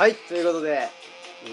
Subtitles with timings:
[0.00, 0.88] はいということで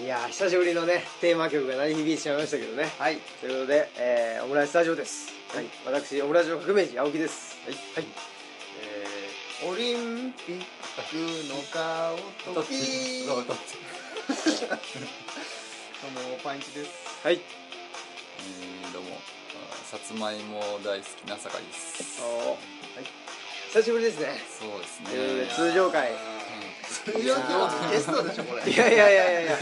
[0.02, 2.88] いやー久しぶりのねテーマ曲が鳴り響いてしまいましたけどね。
[2.98, 3.18] はい。
[3.42, 5.28] ということで、えー、オムライススタジオです。
[5.54, 5.66] はい。
[5.84, 7.58] 私オムライスの革命児青木です。
[7.66, 7.74] はい。
[7.74, 8.06] はい。
[9.60, 10.64] えー、オリンピック
[11.52, 12.16] の顔
[12.54, 13.44] とき どうも
[16.42, 16.90] パンイチです。
[17.22, 17.34] はい。
[17.34, 19.20] えーどうも
[19.72, 22.22] あさつまいも大好きな酒井です。
[22.22, 22.56] おー。
[23.74, 24.40] 久しぶりですね。
[24.58, 26.37] そうですね、えー通常回
[27.16, 29.56] いやいやいやいやいや。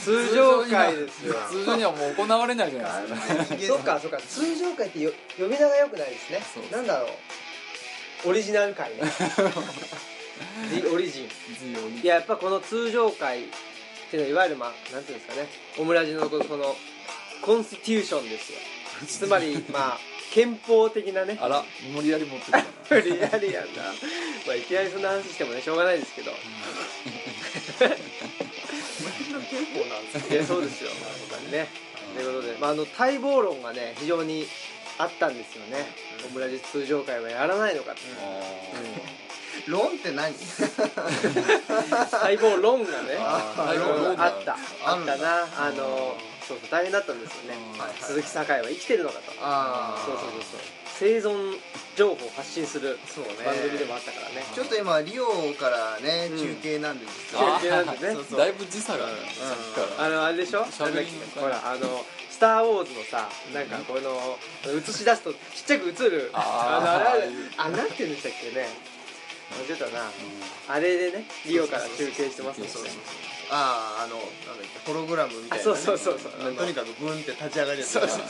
[0.00, 1.34] 通常回ですよ。
[1.50, 3.76] 通常にはもう行われないじゃないですか。
[3.76, 4.18] そっかそっか。
[4.18, 6.40] 通常回ってよ呼び名が良くないですね。
[6.72, 7.06] なんだろ
[8.24, 8.28] う。
[8.30, 8.96] オリジナル回ね。
[10.70, 13.46] The オリジン強いいややっぱこの通常回っ
[14.10, 15.48] ていうのはいわゆるまあなんていうんですかね。
[15.78, 16.76] オムラジのこの
[17.42, 18.58] コンスティューションですよ。
[19.06, 19.98] つまりまあ
[20.38, 21.36] 憲法的なね。
[21.40, 22.58] あら無理やり持ってきた。
[22.58, 23.82] な 無理やりやんな。
[24.46, 26.30] まあいきなりそんな話してもねしょうがないですけど。
[26.30, 26.36] の
[29.42, 30.90] 憲法なんですいやそうですよ。
[30.90, 31.66] ほんまにね。
[32.14, 34.46] ということで、まあ、あの待望論がね非常に
[34.98, 35.86] あったんですよね、
[36.26, 38.00] オムラジ通常会はやらないのかって、
[39.70, 40.32] 論って何？
[42.10, 44.56] 待望論がねあった。
[44.84, 45.48] あったな。
[45.56, 46.16] あの
[46.48, 47.56] そうそう大変だったんですよね。
[47.74, 47.98] うんはいはい。
[48.00, 49.32] 鈴木酒井は生きてるのかと。
[49.40, 50.60] あそうそうそうそう。
[50.98, 51.56] 生存
[51.94, 53.44] 情報を発信するそうね。
[53.44, 54.42] 番組でもあったからね。
[54.54, 56.38] ちょっと今リオからねうん。
[56.38, 58.14] 中継なんで実 中は継なんでね。
[58.14, 58.38] そうそう。
[58.40, 60.04] だいぶ時差があるさっきから。
[60.06, 60.64] あのあれでしょ？
[60.64, 66.30] ほらあの「スター・ウォーズ」のさなんかこの映し出すとちっちゃく映る。
[66.32, 67.04] あー。
[67.04, 68.68] のあれあなんて言うんでしたっけね。
[69.52, 70.10] 忘れたな。
[70.68, 72.72] あれでねリオから中継してますもんね。
[72.72, 75.70] そうそうそうあああのなんだっけホログラムみたいなね。
[75.72, 76.54] あそうそうそうそう。
[76.54, 78.20] とにかくブンって立ち上がるやつそうそう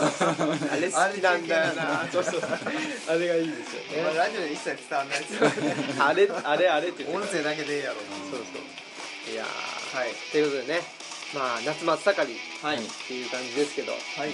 [0.70, 2.06] あれ好きなんだよな。
[2.10, 5.50] そうそうあれがいいですよまあねラジオで一切伝わんないですよ
[6.04, 7.26] あれあれあれって音た。
[7.26, 7.96] 声だけでええやろ
[8.30, 9.32] そうそう。
[9.32, 9.96] いやー。
[9.98, 10.10] はい。
[10.32, 10.80] ということでね。
[11.34, 12.76] まあ夏真っ盛りはい。
[12.76, 13.92] っていう感じですけど。
[13.92, 14.30] はい。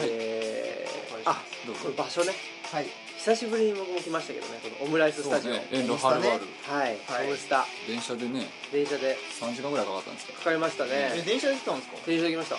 [0.00, 0.94] えー
[1.26, 1.40] あ
[1.82, 2.32] これ場所ね。
[2.72, 2.86] はい
[3.24, 6.44] 久しぶりに僕も来ましたけどねこのオムライススタジオ、そうね遠路はるばる。
[6.68, 7.28] はい、はい。
[7.28, 9.16] オムスタ電車でね電車で。
[9.40, 10.90] 3時間ぐらいかかったんですかかかりましたね。
[11.16, 11.96] え電車で来たんですか？
[12.04, 12.56] 電車で来ました。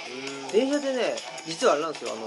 [0.52, 1.14] 電車でね
[1.46, 2.25] 実はあれなんですよあの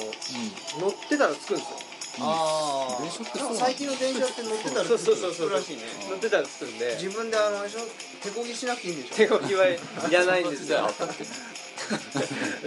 [0.87, 1.79] 乗ってたら着くんですよ。
[2.23, 5.49] ああ電車って最近の電車って乗ってたらそうそうそうそう。
[5.49, 5.83] 着くらしいね。
[6.09, 6.95] 乗ってたら着くんで。
[6.95, 9.15] 自分であの手こぎしなくていいんでしょ？
[9.19, 9.79] 手こぎはい
[10.15, 10.87] らないんですよ。
[10.91, 11.31] ったっけね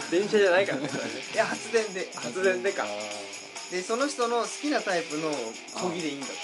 [0.10, 0.80] 電車じゃないから。
[0.80, 2.86] ねそれねいや発電で発電でか。
[3.72, 3.82] で。
[3.82, 6.36] その人の好きなタイプのこぎでいいんだって。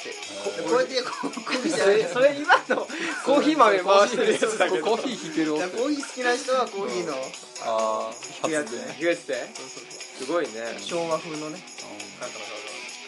[0.64, 1.98] ここうやってこうこぎじゃそない。
[1.98, 2.88] れそれ今の
[3.26, 4.86] コーヒー豆回してるやつだけど。
[4.86, 8.96] コーヒー引けるだからコーヒー好きな人はコーヒーのああ引くやつね。
[9.00, 9.34] 言って
[10.18, 10.52] すごいね。
[10.80, 11.60] 昭和風のね。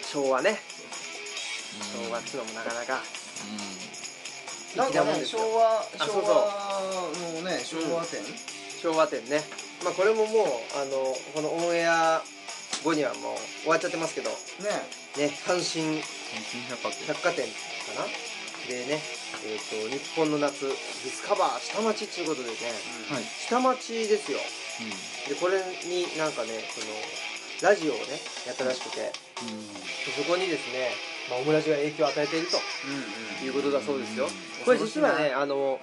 [0.03, 0.59] 昭和ね。
[1.96, 2.06] うん。
[2.06, 3.02] 昭和っつうのもなかなか。
[4.75, 6.24] なんかね昭和あそうそう。
[6.24, 8.22] 昭和のね昭和店
[8.81, 9.44] 昭和店ね。
[9.84, 10.47] まあこれももう
[10.79, 12.23] あのこのオンエア
[12.84, 14.29] 後にはもう終わっちゃってますけど。
[14.29, 14.35] ね。
[15.17, 17.44] ね阪神新百貨店。
[17.44, 18.07] かな。
[18.67, 19.01] でね
[19.44, 22.56] えっ、と日本の夏ディスカバー下町っていうことでね。
[23.12, 23.23] はい。
[23.23, 24.40] 下町ですよ。
[25.28, 28.16] でこれになんかねそのラジオをね
[28.47, 29.11] やったらしくて。
[29.11, 30.91] でそこにですね、
[31.29, 32.57] まあ、オムラジが影響を与えていると
[33.40, 34.25] うんいうことだそうですよ。
[34.25, 34.28] う
[34.63, 34.66] ん。
[34.66, 35.79] これ実はねあの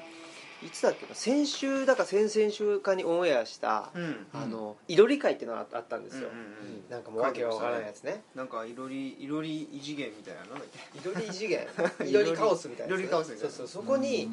[0.66, 3.90] いつだっけな先週だか先々週かにオンエアした、
[4.32, 6.44] あのいろり会っていうのがあったんですよ、うんうんう
[6.88, 6.90] ん。
[6.90, 8.22] なんかもうわけがわからないやつね。
[8.34, 10.62] なんかいろりいろり異次元みたいなのがい
[11.04, 11.66] ろり異次元？
[12.04, 13.02] いろりカオスみたいなね。
[13.02, 14.28] いろりカオスみたいなそうそうそこに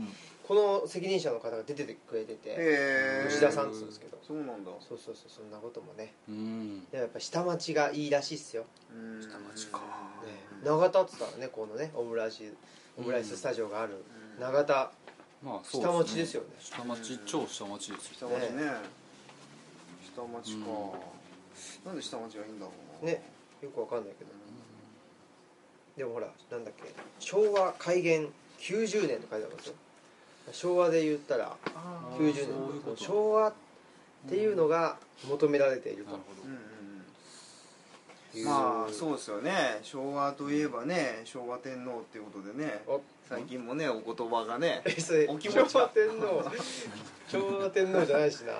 [0.48, 4.18] この責任者の方が出ててくれててへ吉田さんっつうんですけど。
[4.26, 4.72] そうなんだ。
[4.80, 6.14] そうそうそうそんなこともね。
[6.28, 6.88] うん。
[6.92, 8.66] やっぱ下町がいいらしいっすよ、
[9.22, 9.80] 下町か。
[9.80, 9.84] ね、
[10.64, 12.42] 永田っつったらねこのねオムライス
[12.98, 14.04] オムライススタジオがある
[14.40, 14.92] 永田
[15.44, 16.48] まあそう下町ですよね。
[16.60, 18.64] 下町超下町です下よ町ね。
[20.16, 20.68] 下町か。
[21.86, 23.12] なんで下町がいいんだろうな。
[23.12, 23.22] ね
[23.62, 24.32] よくわかんないけど。
[25.98, 26.94] でもほらなんだっけ。
[27.20, 29.76] 昭和改元90年って書いてありますよ。
[30.52, 32.20] 昭和で言ったらあー。
[32.20, 32.36] 90年。
[32.36, 32.98] そういうこと。
[32.98, 33.54] 昭和っ
[34.30, 34.98] ていうのが
[35.28, 36.12] 求められていると。
[36.12, 36.73] なるほうんうん
[38.38, 39.80] いうまあそうですよね。
[39.84, 44.84] 昭和といえばね昭和天皇っていうことでねお最近もねお言葉がね
[45.30, 45.70] お気持ちが。
[45.70, 46.52] 昭和天皇
[47.28, 48.54] 昭和天皇じゃないしな。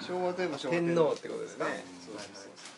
[0.00, 1.12] 昭和といえば昭和天皇。
[1.12, 1.84] ってことですかね。
[2.04, 2.75] そうそうそう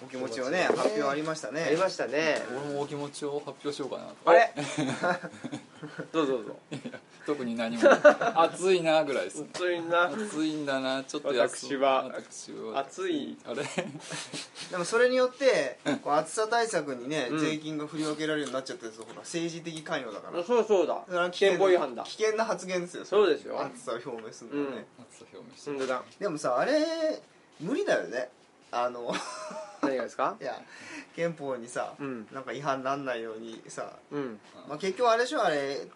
[0.00, 1.62] お気持ちをね発表ありましたね。
[1.62, 2.36] ありましたね。
[2.50, 4.14] 俺もお気持ちを発表しようかなと。
[4.26, 4.52] あれ？
[6.12, 6.56] どうぞどうぞ。
[7.26, 7.82] 特に何も。
[8.40, 9.40] 暑いなぐらいです。
[9.42, 10.04] ね暑いな。
[10.04, 11.02] 暑いんだな。
[11.04, 12.04] ちょっと休私は。
[12.04, 12.78] 私は。
[12.80, 13.36] 暑い。
[13.44, 13.64] あれ？
[14.70, 17.38] でもそれによってこう暑さ対策にね、うん。
[17.38, 20.44] 税金が振り分けられるようになっちゃったやつほら政治的関与だから。
[20.44, 21.30] そうそうだ。
[21.30, 22.04] 危険違反だ。
[22.04, 23.60] 危険な発言ですよそうですよ。
[23.60, 27.20] 暑さを表明するのはね、暑さ表明して本当だでもさあれ
[27.60, 28.30] 無理だよね。
[28.70, 29.12] あの
[29.82, 30.36] 何がですか？
[30.40, 30.60] いや
[31.16, 32.26] 憲法にさ、うん。
[32.32, 34.40] なんか違反なんないようにさ、うん。
[34.68, 35.86] まあ、結局あれでしょあれ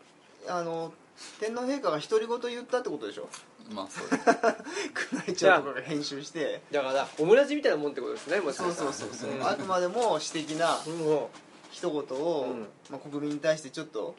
[0.49, 0.93] あの
[1.40, 3.29] 天皇陛下が独り言言ったってことでしょ？
[3.73, 4.23] まあそうです。
[5.12, 6.62] 宮内庁とかが編集して。
[6.73, 9.46] だからオムラジみたいなもんってことですねもしかそうそうそうそう、ん。
[9.46, 11.31] あくまでも私的なも
[11.70, 12.61] 一言を、うん。
[12.90, 14.14] まあ、国民に対してちょっと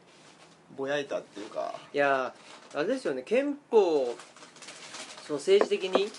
[0.77, 1.75] ぼやいたっていうか。
[1.93, 2.33] ういや
[2.73, 4.15] あれですよね憲法
[5.27, 6.09] その政治的に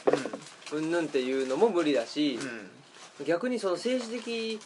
[0.73, 2.71] うんぬんっていうのも無理だしう、ん
[3.27, 4.61] 逆にその政治的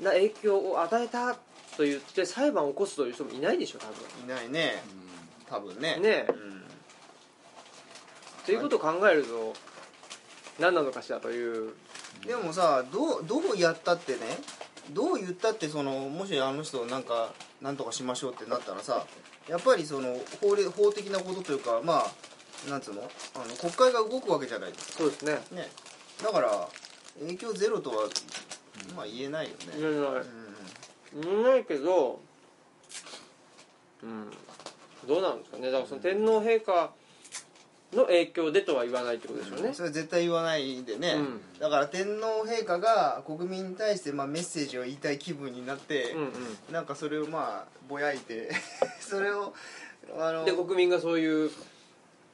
[0.00, 1.34] な影響を与えた
[1.76, 3.84] と言って裁判を起こすという人もいないでしょ多
[4.24, 4.82] いないね。
[5.48, 5.94] 多分ね。
[5.94, 6.62] 分ねうん。
[8.44, 9.54] ということを考えると
[10.58, 11.72] 何なのかしらという。
[12.26, 14.18] でもさどうどうやったってね
[14.90, 17.32] どう言ったってそのもしあの人なんか
[17.62, 19.06] なんとかしましょうってなったらさ
[19.48, 23.02] やっぱりその法律法的なことというかまあなんつうの？
[23.36, 25.34] あの国会が動くわけじゃないですそうですね。
[25.34, 25.70] かね。
[26.22, 26.68] だから
[27.20, 27.96] 影響ゼロとは
[28.96, 29.92] まあ言えないよね、言えない。
[29.92, 30.24] うん
[31.22, 32.20] 言えないけど
[34.02, 34.30] うん。
[35.08, 35.70] どうなんですかね。
[35.70, 36.92] だからその天皇陛下
[37.92, 41.40] の影響でとは言わないってことでしょうねそれは絶対言わないでね、うん。
[41.58, 46.32] だから天皇陛下が国民に対してまあメッセージを言いたい気分になって、うん
[46.72, 48.50] なんかそれをまあぼやいて
[49.00, 49.52] それを
[50.16, 51.50] あのうんで国民がそういう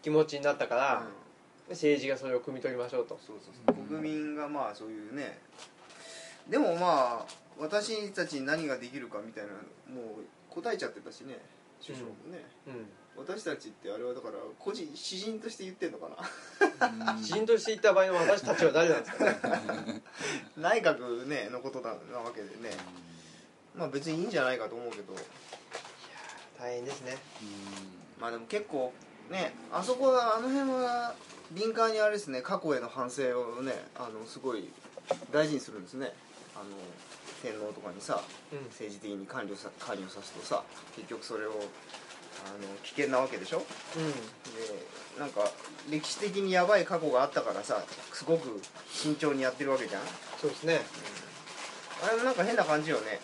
[0.03, 1.25] 気持ちになったから、うん
[1.71, 3.19] 政治がそれを汲み取りましょうと。
[3.27, 3.87] そうそうそう。
[3.87, 5.39] 国民がまあそういうね。
[6.49, 7.27] でもまあ
[7.59, 9.51] 私たちに何ができるかみたいな
[9.93, 11.39] もう答えちゃってたしね。
[11.85, 12.87] 首相もね、うん。
[13.17, 16.09] 私たちってあれはだから個人詩人として言ってんのか
[16.89, 17.15] な。
[17.17, 17.23] うん。
[17.23, 20.03] 詩人としていった場合の私たちは誰なんですかね。
[20.57, 22.71] 内閣ねのことななわけでね。
[23.75, 25.15] まあ別にいいんじゃないかと思うけど。
[26.59, 27.17] 大変ですね。
[28.21, 28.93] まあでも結構
[29.31, 31.15] ねあそこはあの辺は
[31.53, 34.69] 敏感にあれですね過去への反省をねあのすごい
[35.33, 36.13] 大事にするんですね。
[36.55, 36.65] あの
[37.43, 38.23] 天皇とかにさ
[38.53, 38.65] うん。
[38.69, 40.65] 政治的に関与さ関与さすとさ
[40.97, 41.59] 結局それをあの
[42.83, 43.59] 危険なわけでしょ？
[43.97, 44.13] うん。
[44.13, 44.19] で
[45.19, 45.41] なんか
[45.91, 48.61] 歴史的にやばい過去があったからさすごく
[48.91, 50.03] 慎重にやってるわけじゃん？
[50.41, 50.81] そうですね。
[52.03, 53.21] あれもなんか変な感じよね。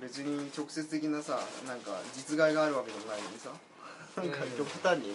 [0.00, 3.50] 別に直接的なさなんか実害があるわけでもないのにさ。
[4.16, 5.14] なんか極端にね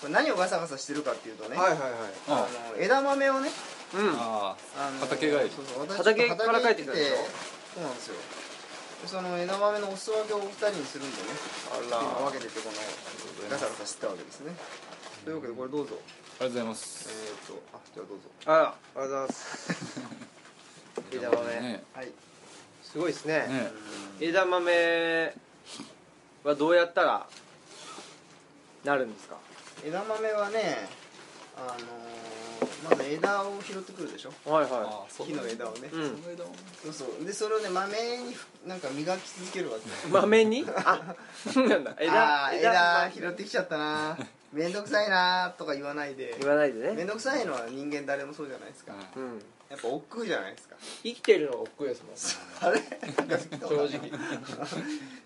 [0.00, 1.90] これ何をガサガサしてるかっていうとね、はいはいはい。
[2.28, 3.50] ああの枝豆をね
[3.94, 4.10] うん。
[4.18, 5.50] ああの畑帰り。
[5.50, 5.96] そうそう私
[6.28, 7.16] 畑から帰ってきたでしょ？
[7.74, 8.14] そうなんですよ。
[9.02, 11.28] でその枝豆のお裾分けをお二人にするんでね。
[11.72, 12.76] あ分けててこの
[13.50, 14.54] ガサガサしてたわけですね。
[15.24, 15.94] というわけでこれどうぞ。
[16.40, 17.08] ありがとうございます。
[17.08, 18.24] えー、っとあじゃあどうぞ。
[18.44, 20.00] あらありがとうございます。
[21.12, 21.84] 枝豆ね。
[21.94, 22.12] はい。
[22.82, 23.46] すごいですね。
[23.48, 23.72] ね。
[24.20, 25.34] 枝豆
[26.44, 27.26] はどうやったら
[28.84, 29.36] なるんですか？
[29.86, 30.88] 枝豆はね
[31.56, 31.76] あのー
[32.88, 34.50] まず枝を拾ってくるでしょ？
[34.50, 36.16] はいはあそう木の枝をね、うん。
[36.22, 36.50] その枝も
[36.84, 37.24] そうそう。
[37.24, 38.36] でそれをね豆に
[38.66, 40.08] なんか磨き続けるわけ。
[40.08, 40.64] い豆に？
[40.84, 41.14] あ
[41.52, 41.92] そうなんだ。
[41.92, 43.10] あー枝枝。
[43.14, 44.18] 拾ってきちゃったな。
[44.52, 46.36] めんどくさいなとか言わないで。
[46.40, 48.94] 言わないでめんねどくさいのは人間誰もそうじゃないですか。
[49.16, 50.76] うんうんやっぱ億劫じゃないですか。
[51.02, 52.70] 生きてるのが億劫ですもん。
[52.70, 52.80] あれ？
[52.80, 54.10] 正直。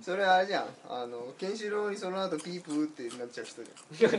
[0.02, 0.66] それあれじゃん。
[0.88, 4.14] あのケンシロウにその後ピープーってなっちゃう人じゃん。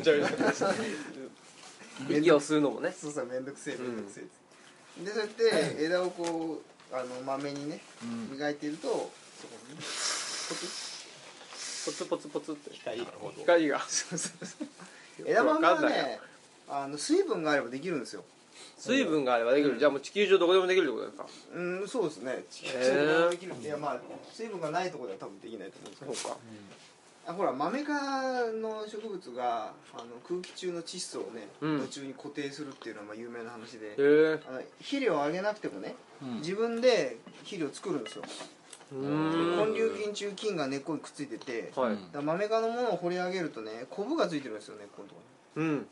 [2.18, 2.92] 息を吸うのもね。
[2.92, 5.30] そうそうめんどくせえめんどくせえって、でそうやっ
[5.76, 6.62] て 枝をこ
[6.92, 8.30] うあの豆にねうん。
[8.32, 9.82] 磨いてるとそこにね
[11.84, 13.06] ポツポツポツって光が。
[13.40, 13.80] 光が。
[13.88, 14.68] そうそうそう。
[15.26, 16.20] 枝豆はね
[16.70, 18.24] あの水分があればできるんですよ
[18.78, 19.78] 水分があればできる。
[19.78, 22.44] じゃあもう地球上どこでもできるってことですかうんそうですね。
[22.50, 22.96] 地球へー。
[22.96, 23.56] 上でもできる。
[23.62, 24.00] いやまあ
[24.32, 26.14] 水分がないところでは多分できないと思うんですけど。
[26.14, 26.38] そうか。
[27.28, 27.94] あほらマメ科
[28.52, 31.82] の植物があの空気中の窒素をね、うん。
[31.82, 33.90] 途中に固定するっていうのはまあ有名な話で。
[33.90, 36.36] へえあの肥料をあげなくてもねうん。
[36.38, 38.24] 自分で肥料を作るんですよ。
[38.94, 39.74] うーん。
[39.74, 41.72] 根粒菌中菌が根っこにくっついてて。
[41.76, 41.92] はい。
[41.92, 45.22] うんらマメ科のものを掘り上げるとねコブがついてるんですよ根っこのとこ
[45.58, 45.88] うん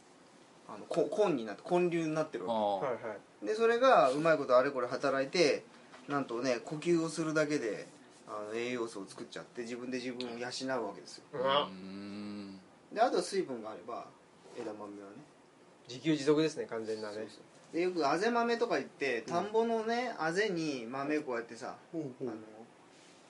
[0.74, 3.02] あのこ根になって根粒になってるわあはいはい。
[3.42, 5.64] けでそれがうまいことあれこれ働いて
[6.08, 7.88] なんとね呼吸をするだけで
[8.28, 11.24] あの栄養素を作っちゃって自分で自分を養うわけですよ。
[11.34, 11.38] う
[11.76, 12.60] ん。
[12.94, 14.06] であとは水分があれば
[14.56, 14.94] 枝豆はね。
[15.88, 17.16] 自給自足ですね完全なね。
[17.16, 22.38] そうでよくあぜ豆とか言って田んぼのねあぜに豆こうやってさ、ほうほうあの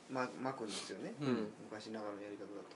[0.09, 1.51] ままくんですよね、うん。
[1.69, 2.75] 昔ながらのやり方だと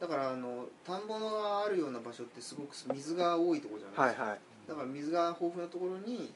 [0.00, 4.40] だからあの田んぼがあるような場所ってすごく水が多いところじゃないですか、はいはい。
[4.66, 6.32] だから水が豊富なところに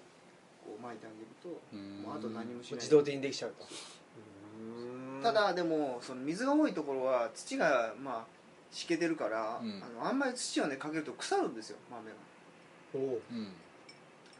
[0.64, 2.02] こう撒いてあげると、うん。
[2.02, 2.80] もうあと何もしない。
[2.80, 3.64] 自動的にできちゃうと。
[3.64, 3.66] う。
[5.18, 8.24] ーんただでもその水が多いところは土がまあ
[8.70, 9.82] しけてるから、うん。
[9.82, 12.16] あのあんまり土をねかけると腐るんですよ豆が。
[12.94, 13.22] おう。
[13.32, 13.48] うん。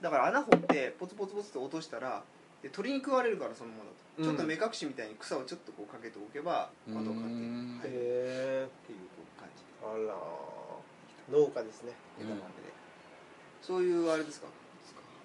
[0.02, 2.22] だから穴掘ってポツポツポツと落としたら
[2.62, 4.24] で鳥に食われるからそのままだと、うん。
[4.26, 6.94] ちょっと目隠しみたいに草をちょっとこうかけておけばうん。
[6.94, 8.68] 窓を買って、うんはい、っていう
[9.84, 10.14] あら。
[11.30, 11.92] 農家ですね。
[12.20, 12.46] 枝豆で、
[13.62, 14.46] そういうあれですか？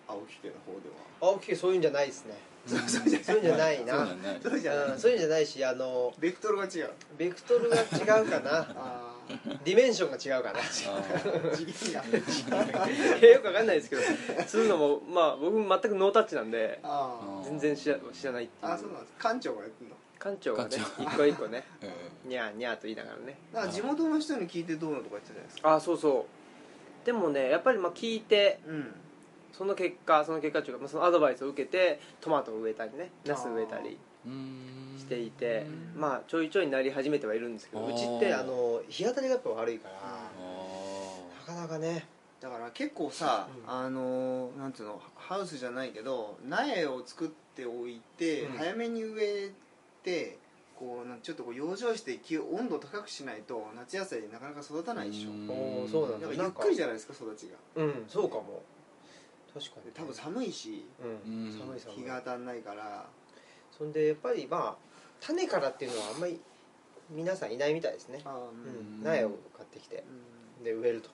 [0.07, 0.95] 青木家の方では。
[1.21, 2.35] 青木家そういうんじゃないですね。
[2.65, 4.05] そう そういうんじゃないな。
[4.07, 4.99] そういそうじゃない、うん。
[4.99, 6.91] そういうんじゃないしあのベクトルが違う。
[7.17, 7.81] ベクトルが違
[8.21, 8.67] うかな。
[8.77, 9.15] あ
[9.63, 10.59] ディメンションが違うかな。
[13.27, 14.01] よくわかんないですけど。
[14.47, 16.81] そういうのもまあ僕全くノータッチなんで
[17.43, 18.71] 全然知ら知らないっていう。
[18.71, 19.13] ああそうなんです。
[19.21, 19.95] 館長がやってんの？
[20.19, 21.93] 館長がね館一個一個ね え
[22.25, 23.37] ニャーニャーと言いながらね。
[23.53, 25.75] だから地元の人に聞いてどうのとか言ってたじゃないですか。
[25.75, 26.27] あそうそ
[27.03, 27.05] う。
[27.05, 28.93] でもねやっぱりまあ聞いてうん。
[29.51, 33.97] その結果その結果というか、まあ、そのアドバイスを受けてトマトを植えたりねナス植えたり
[34.97, 35.99] していてうん。
[35.99, 40.31] まあちょいちょいなり始めてはいるんですけどうちってあの日当たりがやっぱ悪いからあ
[41.47, 42.05] なかなかね
[42.39, 43.69] だから結構さ、うん。
[43.69, 48.57] あのなんていうのハウスじゃないけど苗を作っておいて、うん。
[48.57, 49.51] 早めに植え
[50.03, 50.37] て
[50.77, 55.29] こうなんちょっとこう養生して温度高くしないと夏野菜なかなか育たないでしょ。
[55.29, 55.49] うん。
[55.49, 56.27] おーそうなんだ。
[56.31, 57.57] ゆっくりじゃないですか育ちが。
[57.75, 58.61] うんそうかも。
[59.53, 59.91] 確かに。
[59.91, 60.85] で多分寒いし
[61.25, 61.45] うん。
[61.45, 61.51] うん。
[61.51, 63.05] 寒い寒い日が当たんないから。
[63.77, 64.75] そんでやっぱりまあ
[65.19, 66.39] 種からっていうのはあんまり
[67.09, 68.21] 皆さんいないみたいですね。
[68.25, 69.03] うん。
[69.03, 70.03] 苗を買ってきて。
[70.57, 70.63] うん。
[70.63, 71.09] で植えると。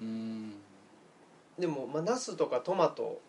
[0.00, 0.54] うん。
[1.58, 3.20] でもまあナスとかトマト。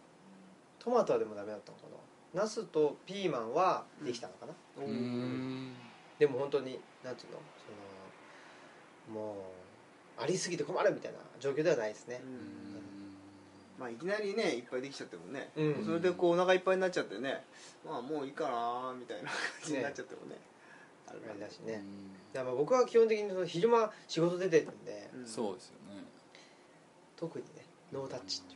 [0.80, 2.01] トマトはでもダメだったのかな
[2.34, 4.54] ナスとピーマンはできたのかな、
[4.86, 5.74] うん。
[6.18, 7.40] でも本当になんていうの
[9.08, 9.54] そのも
[10.18, 12.22] うありすぎて困るみたいな状況ではないですね。
[13.80, 15.86] まあいきなりねいっぱいできちゃってもね、うん。
[15.86, 17.44] それでこうお腹いっぱいになっちゃってね
[17.86, 20.38] まあもういいかなみたいな感じになっちゃってもね
[21.08, 21.84] あるあれだしね、
[22.32, 25.28] だからまあ僕は基本的にその昼間仕事出てるんで、うん。
[25.28, 26.04] そうですよね。
[27.18, 28.48] 特にねノータッチっ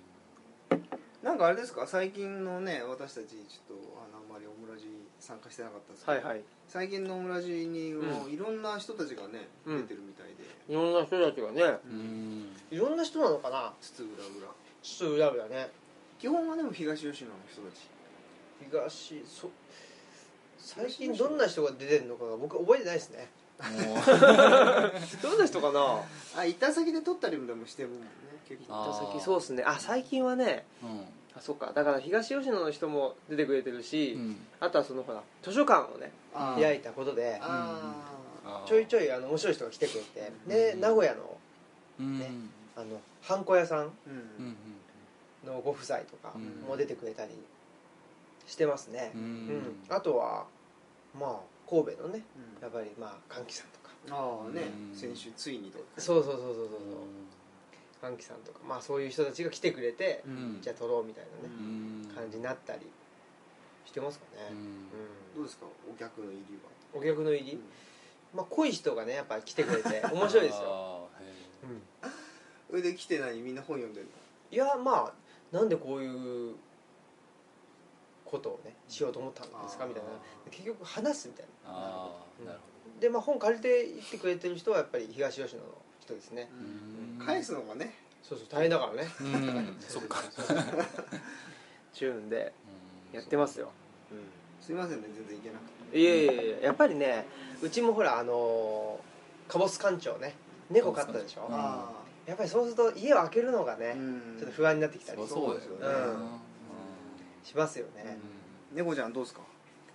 [0.69, 1.87] ていうなんかあれですか？
[1.87, 4.85] 最近のね私たちちょっとあのあんまりオムラジ
[5.19, 6.41] 参加してなかったんですけど、はいはい。
[6.67, 9.81] 最近のオムラジにもういろんな人たちがね、うん。
[9.87, 10.45] 出てるみたいで。
[10.69, 12.49] いろんな人たちがねうん。
[12.69, 13.73] いろんな人なのかな？
[13.81, 14.53] つつ裏裏
[14.83, 15.71] ちょっと裏裏ね。
[16.19, 17.89] 基本はでも東吉野の人たち。
[18.69, 19.49] 東そ
[20.59, 23.29] 最近どんな人が出てるのかが僕覚えてないですね。
[23.57, 23.95] も
[25.23, 26.03] どんな人かな？
[26.37, 28.05] あ行った先で撮ったりもしてるもんね
[28.47, 29.11] 結構あー。
[29.13, 29.63] 先そうっすね。
[29.65, 30.99] あ最近はねううん。
[31.35, 31.71] あそっか。
[31.73, 34.37] だから東吉野の人も出てくれてるし、うん。
[34.59, 36.11] あとはそのほら図書館をね
[36.61, 37.41] 開いたことで
[38.65, 40.79] ちょいちょいあの面白い人が来てくれてでうん。
[40.81, 41.37] 名古屋の
[41.99, 42.19] うん。
[42.19, 42.31] ね
[42.75, 43.91] あのハンコ屋さん
[45.45, 46.67] のご夫妻とかうん。
[46.67, 47.31] も出てくれたり
[48.47, 49.11] してますね。
[49.15, 49.25] ううん。
[49.57, 50.45] ん、あとは
[51.19, 52.61] まあ神戸のねうん。
[52.61, 53.85] やっぱりまあ歓喜さんとか。
[54.11, 54.71] ああね。
[54.91, 54.95] うん。
[54.95, 56.67] 先週ついにとそうそうそうそうそう。
[56.67, 56.69] そう
[58.09, 60.59] 歓喜さんとかまあそういう人たちが来てくれて、うん。
[60.61, 61.63] じゃあ撮ろうみたいなね、う
[62.11, 62.15] ん。
[62.15, 62.79] 感じになったり
[63.85, 64.57] してますかね、うん。
[64.57, 64.63] うん。
[65.35, 65.65] どうですか？
[65.91, 66.59] お客の入り
[66.93, 67.57] お客の入り、は
[68.35, 71.07] まあ濃い人がねやっぱ来てくれて 面白いですよ、
[71.63, 71.81] うん。
[72.69, 74.07] それで来て何みんな本読んでる
[74.51, 75.13] いやまあ
[75.55, 76.55] なんでこういう
[78.25, 80.09] ことをねしようと思ったんですかみたいな。
[80.51, 82.11] 結局話すみたいーあ
[82.43, 82.63] あなるな
[82.99, 85.67] でまあ本借りて行ってくれてる人はやっぱり東吉野の
[86.05, 86.49] 人ですね。
[87.19, 87.25] うん。
[87.25, 87.93] 返すのがね。
[88.23, 89.07] そうそう大変だからね。
[89.87, 90.23] そっか。
[91.93, 92.53] チューンで
[93.11, 93.19] うん。
[93.19, 93.71] やってますよ、
[94.61, 95.97] すいませんね全然いけなくて。
[95.99, 97.25] いやいやいややっぱりね
[97.61, 100.33] うちもほらあのーカボス館長ね。
[100.71, 101.51] 猫飼ったでしょ、う
[102.27, 103.95] やっぱりそうすると家を開けるのがね、
[104.39, 105.27] ちょっと不安になってきたり。
[105.27, 105.85] そうですよね。
[105.85, 106.39] うん。
[107.43, 108.03] しますようん。
[108.03, 108.17] ね、
[108.73, 109.41] 猫ちゃんどうですか？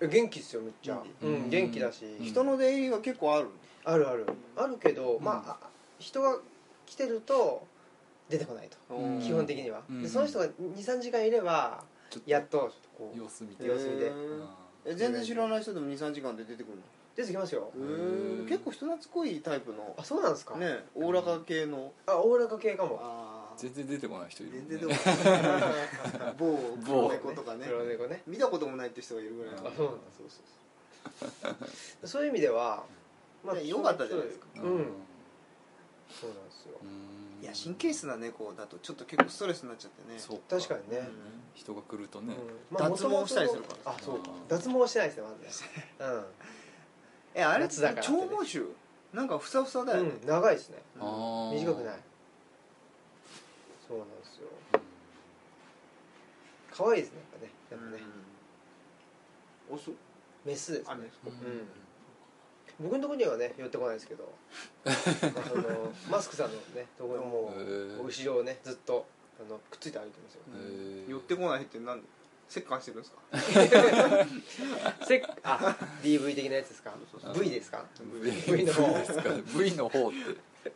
[0.01, 1.03] え元気っすよめっちゃ。
[1.23, 2.25] ううんん、元気だし、うん。
[2.25, 3.49] 人の出入りは結構ある？
[3.85, 4.27] あるある。
[4.57, 5.25] あるけど、ん。
[5.25, 5.70] まああ
[6.01, 6.39] 人が
[6.87, 7.65] 来てると
[8.29, 9.21] 出てこないと、うん。
[9.21, 10.03] 基本的には、うん。
[10.03, 13.65] でその人が23時間いればちょっとやっとちょっとこう様子見て。
[13.67, 14.07] 様子見で。
[14.07, 14.45] へー
[14.87, 16.83] え全然知らない人でも23時間で出てくるの？
[17.15, 17.71] 出てきますよ。
[18.49, 20.57] 結構人懐っこいタイプのあそうなんですか？
[20.57, 21.93] ねおおらか系の。
[22.07, 23.01] あおおらか系かも。
[23.57, 24.53] 全然出てこない人いる。
[24.71, 26.35] 全然もんねでもない。
[26.39, 27.67] 某 某黒猫とかね。
[27.67, 28.23] 黒猫ね。
[28.27, 29.81] 見たこともないって人がいるぐらいあそうなんだ。
[30.17, 30.41] そうそ
[32.05, 32.25] うそう。
[32.25, 32.85] いう意味では、
[33.53, 34.47] ね良かったじゃないですか。
[34.57, 34.87] うん
[36.11, 36.79] そうなんですよ。
[36.83, 37.43] うん。
[37.43, 40.19] いや神経質な猫だとちょっと結構ストレスになっちゃってね。
[40.19, 41.09] そう確かにね、
[41.55, 42.35] 人が来るとね、
[42.71, 42.77] うん。
[42.77, 43.77] 脱毛したりするか。
[43.85, 44.31] らあそうか。
[44.31, 44.49] うん。
[44.49, 46.25] 脱毛はしてないですねまずね
[47.35, 48.19] えあれ夏だからってね。
[48.29, 48.65] 長毛種？
[49.13, 50.11] なんかふさふさだよね。
[50.11, 50.83] うん、うん、長いですね。
[50.99, 51.53] あー。
[51.53, 52.01] 短くない。
[53.89, 54.49] そうなんですよ。
[56.73, 57.53] 可愛いですねやっぱね。
[57.71, 58.03] やっぱね、
[59.71, 59.91] オス？
[60.45, 60.85] メスですね。
[60.89, 61.09] あれうん
[62.81, 64.33] 僕のところにはね寄ってこないですけど。
[64.85, 67.53] あのマスクさんのねところにも
[68.05, 69.07] 後ろをねずっと
[69.39, 70.41] あのくっついて歩いてますよ。
[71.09, 72.07] 寄ってこないってなんで？
[72.53, 73.21] 折檻してるんですか？
[75.07, 76.93] せっあ DV 的なやつですか
[77.39, 77.85] ？V ですか
[78.49, 78.89] ？V, の方。
[78.99, 79.23] ですか
[79.57, 80.73] ？V の方って。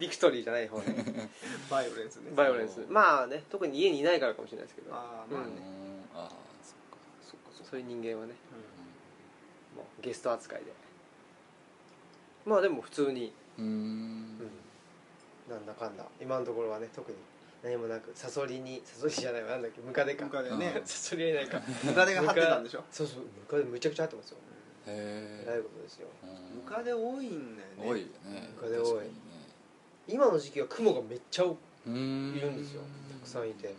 [0.00, 1.30] ビクトリーじゃない方ね。
[1.70, 2.32] バイオレンスね。
[2.34, 2.84] バイオレンス。
[2.88, 4.90] まあね特に家にいないからかもしれないですけど。
[4.90, 5.50] うんああまあね。
[6.12, 6.28] ああ
[6.64, 6.96] そっか。
[7.22, 8.34] そっかそういう人間はね。
[9.74, 10.72] うもうゲスト扱いで
[12.46, 13.66] まあでも普通に、うーん。
[13.68, 14.38] うん、
[15.50, 16.04] なんだかんだ。
[16.20, 17.16] 今のところはね特に。
[17.62, 18.10] 何もなく。
[18.14, 19.80] サソリにサソリじゃないわなんだっけ。
[19.80, 20.24] ムカデか。
[20.24, 20.80] ムカデね。
[20.84, 21.62] サソリはいないか。
[21.84, 22.84] ムカデが張ってたんでしょ？
[22.90, 23.20] そうそう。
[23.20, 24.38] ムカデむちゃくちゃ入ってますよ。
[24.86, 26.08] へえらいことですよ。
[26.24, 27.74] えムカデ多いんだよね。
[27.78, 28.48] 多いよね。
[28.56, 29.04] ムカデ多い。
[29.04, 29.10] ね。
[30.08, 31.56] 今の時期は雲がめっちゃい。
[31.86, 32.82] るんですよ。
[33.12, 33.72] たくさんいて。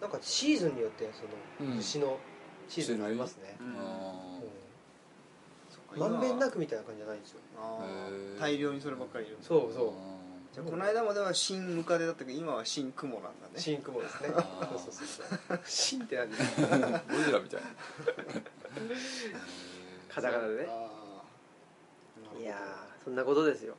[0.00, 1.22] なんかシーズンによってそ
[1.64, 1.76] のうん。
[1.78, 2.18] 虫の
[2.68, 3.76] シーズンがありますね、うん。
[3.78, 4.61] あうん
[5.96, 7.38] まんべんなくみたいな感じじゃないんですよ。
[8.40, 9.92] 大量にそればっかりいるそうそう。
[10.54, 13.32] じゃあこの間までは新ムカデだったけど今は新クモなんだね。
[13.56, 14.28] 新雲ですね。
[14.28, 15.06] そうそうそう
[15.48, 15.60] そう。
[15.64, 16.28] 新って何？
[17.08, 17.60] ゴジラみたい。
[17.60, 17.66] な
[20.14, 20.68] カタカナでね。
[22.40, 23.74] いやーそんなことですよ。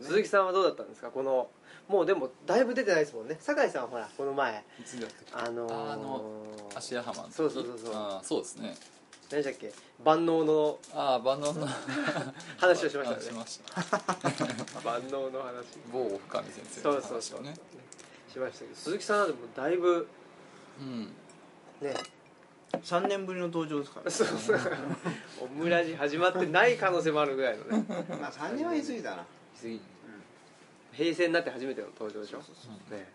[0.00, 1.10] 鈴木さんはどうだったんですか？
[1.10, 1.48] この
[1.88, 3.36] もうでもだいぶ出てないですもんね。
[3.40, 4.64] 酒井さんはほらこの前。
[5.32, 8.20] あのー、あの芦屋浜そうそうそうそう。
[8.24, 8.76] そうですね
[9.34, 9.72] 何でしたっけ？
[10.04, 11.66] 万能のああ万能の。
[12.58, 13.16] 話をしましたね。
[13.18, 14.80] あしました。
[14.84, 15.64] 万能の話。
[15.92, 17.38] 某深見先生のそうそうそう。
[17.38, 17.56] 話をね
[18.32, 20.06] しましたけど鈴木さんはでもだいぶ
[20.80, 21.04] うん。
[21.80, 21.94] ね。
[22.82, 24.60] 3年ぶりの登場ですからそうそう。
[25.42, 27.84] オムラジ始まってない可能性もあるぐらいのね。
[28.20, 29.24] まあ3年は言い過ぎだな。
[29.56, 29.80] 次
[30.92, 32.42] 平成になって初めての登場でしょ？
[32.42, 32.98] そうそうそう。
[32.98, 33.06] ね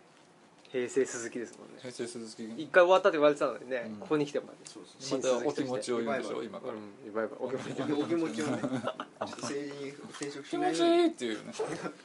[0.72, 1.74] 平成鈴木ですもんね。
[1.80, 2.44] 平成鈴木。
[2.62, 3.96] 一回終わったって言われてたのにね、うん。
[3.96, 6.74] ここに来てもらってそうそうまたお気持ちを言うんでしょリ今から。
[6.74, 7.82] うんバイバイお気持ち。
[7.92, 8.60] お気持ちをね。
[8.60, 11.02] ちょっと政治に転職し気持ちないように。
[11.02, 11.52] いいっていうね。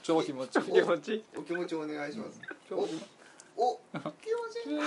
[0.01, 0.55] 超気持ち。
[0.57, 1.23] い い気持ちいい。
[1.37, 2.41] お気持ちをお願いします。
[2.67, 4.11] 超おお気持
[4.65, 4.79] ちいい。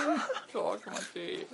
[0.51, 1.47] 超 気持ちいい。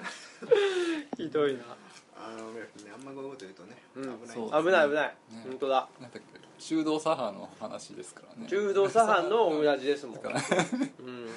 [1.17, 1.77] ひどいな。
[2.17, 4.03] あのねあんまこういうこと言うとねうん。
[4.03, 5.15] 危ないそう危ない危ない、ね。
[5.43, 5.87] 本当だ。
[6.01, 8.47] なんだっけ中道左派の話ですからね。
[8.47, 11.29] 柔道左派のオムラジですもん、うん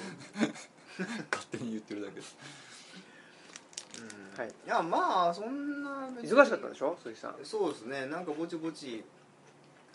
[1.31, 2.35] 勝手に言ってるだけです。
[3.99, 4.39] うん。
[4.39, 4.49] はい。
[4.49, 6.97] いやまあそんな忙しかったんでしょ？
[7.01, 7.35] 鈴木さん。
[7.43, 8.05] そうですね。
[8.07, 9.03] なんかぼちぼち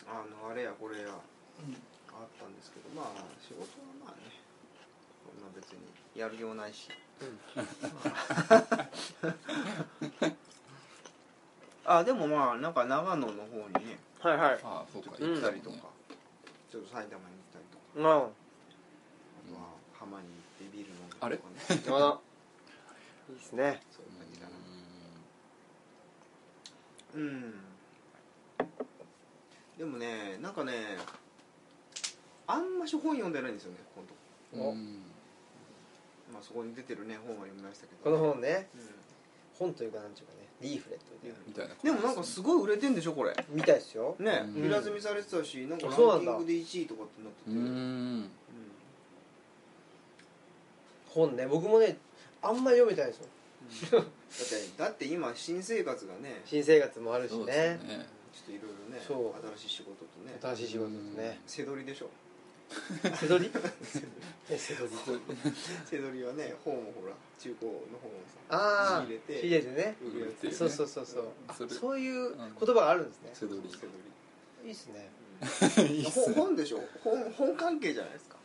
[0.07, 1.17] あのあれやこれやあっ
[2.39, 3.05] たんですけどまあ
[3.41, 3.67] 仕事は
[4.05, 4.31] まあね
[5.25, 5.79] そんな別に
[6.15, 6.89] やるようないし。
[11.87, 13.33] あでもまあなんか長野の方
[13.79, 14.59] にねはいはい。
[14.63, 15.33] ああそうかうん。
[15.33, 15.77] 行ったりとか、
[16.71, 17.83] ちょっと埼玉に行ったりとか。
[17.95, 18.29] まああとは
[19.99, 20.44] 浜に行って
[20.75, 21.39] ビール飲とかね
[21.87, 22.19] あ。
[23.29, 23.81] いいですね。
[23.91, 24.51] そういう感じだな。
[27.15, 27.53] うん。
[29.77, 30.73] でもねなんかね
[32.47, 34.73] あんまし本読んでないんですよね今度
[36.31, 38.67] まあそこに出てるね本は読みましたけこどの本ね。
[38.75, 38.79] う
[39.57, 41.33] 本というかなんていうかねリーフレットで。
[41.47, 43.33] みたいなでもなんかすごい売れてんでしょこれ。
[43.49, 44.15] 見たいですよ。
[44.19, 44.63] ねうん。
[44.63, 47.51] 平積みされてたしなんかランキングで1位とかってなってて。
[47.51, 48.29] うーん
[51.15, 51.97] 本ね僕もね
[52.41, 53.21] あんまり読めてないです
[53.93, 53.99] よ。
[53.99, 54.09] だって
[54.77, 57.79] だって今新生活がね新生活もあるしね。
[57.79, 58.05] すね。
[58.31, 59.47] ちょっといろいろねそう。
[59.57, 60.37] 新しい仕事とね。
[60.55, 62.09] 新しい仕事ですね背取りでしょ。
[63.15, 63.51] 背取り？
[63.51, 63.61] ね
[64.57, 64.95] 背取り。
[65.85, 66.23] 背取り。
[66.23, 69.95] はね本をほら中古の本をさああ仕入れて仕入れてね。
[70.01, 70.51] 売ていうね。
[70.51, 71.27] そうそうそうそう。
[71.47, 73.29] あそういう言葉があるんですね。
[73.33, 73.69] 背取り。
[73.69, 73.91] 背取
[74.65, 75.09] いいっすね。
[75.89, 76.33] いいりっすね。
[76.35, 76.79] 本本でしょ。
[77.03, 78.35] 本本関係じゃないですか。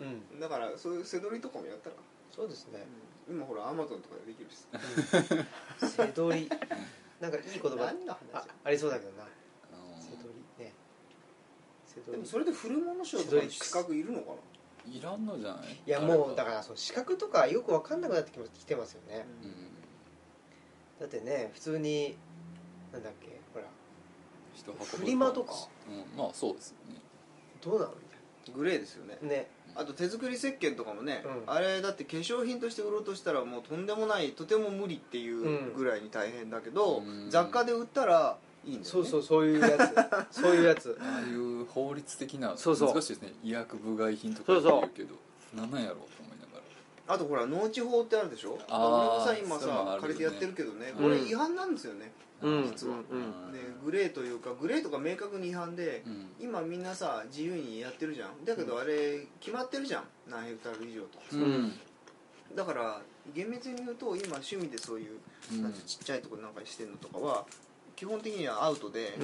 [0.00, 0.06] うん。
[0.06, 0.40] うん。
[0.40, 1.96] だからそういう背取りとかもやったら、
[2.40, 2.86] そうですね。
[3.28, 4.64] 今ほらアマゾンとかでできるし。
[5.94, 6.48] 背取り。
[7.20, 7.92] なんかいい言葉
[8.32, 9.24] あありそうだけどな。
[9.24, 9.26] あ
[10.00, 10.64] 背取り。
[10.64, 10.72] ね。
[11.86, 14.34] 背で取りもそれで古物商とかに資格いるのかな？
[14.90, 15.82] ーいらんのじゃない？
[15.86, 19.26] いやもうだからそう資格とかよく分かんなくなってきてますよね。
[19.44, 19.52] うん。
[20.98, 22.16] だってね普通に
[22.90, 23.66] なんだっけほら。
[24.54, 25.52] 人運ぶフリマとか？
[25.90, 26.18] うん。
[26.18, 27.02] まあそうですよね。
[27.62, 27.92] どうなの？
[28.48, 29.18] みグレーですよね。
[29.20, 31.52] たいなねあと手作り石鹸とかもね、うん。
[31.52, 37.30] あれだって化粧品として売ろうとしたらもうとんでもないとても無理っていうぐらいに大変だけど、うん。
[37.30, 38.90] 雑貨で売ったらいいんだよね。
[38.90, 39.70] そうそうそういうや
[40.30, 40.32] つ。
[40.42, 40.98] そういうやつ。
[41.00, 42.92] ああいう法律的なそうそう。
[42.92, 43.32] 難しいですね。
[43.42, 44.90] 医薬部外品とかそうそう言う。
[44.90, 45.14] けど
[45.54, 46.29] なんなんやろうと思
[47.12, 48.58] あとほら農地法ってあるでしょ？
[48.68, 49.96] あー俺もさ今そういうのあるよね。
[49.96, 50.92] さ借りてやってるけどね。
[50.96, 51.02] うん。
[51.02, 52.64] これ違反なんですよね、うん。
[52.70, 53.52] 実は、うん。
[53.52, 56.26] でグレーというかグレーとか明確に違反で、うん。
[56.40, 58.44] 今みんなさ自由にやってるじゃん。
[58.44, 60.04] だけどあれ決まってるじゃん。
[60.30, 61.18] 何ヘクタール以上と。
[61.32, 61.72] うん。
[62.54, 63.00] だから
[63.34, 65.20] 厳密に言うと今趣味でそういう、
[65.86, 67.44] ちっちゃいところなんかしてるのとかは
[67.94, 69.14] 基本的にはアウトで、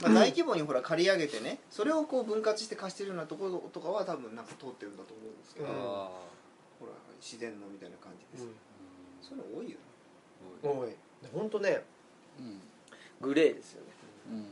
[0.00, 5.66] まあ、大規模にほら借り上げてねそれをこう分割して貸してるようなところとかは多分なんか通ってるんだと思うんですけど、
[7.22, 8.58] 自然のみたいな感じです、うん。
[9.22, 9.86] そういうの多いよね。
[10.60, 10.90] 多い。
[11.32, 11.84] 本当ね
[12.40, 12.58] うん。
[13.20, 13.92] グレーですよね。
[14.28, 14.46] うん。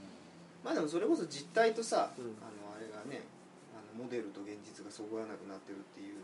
[0.63, 2.39] まあでもそれこそ実態とさ、うん。
[2.39, 3.27] あのあれがね
[3.75, 6.23] あのモデルと現実がそぐわなくなってるっていう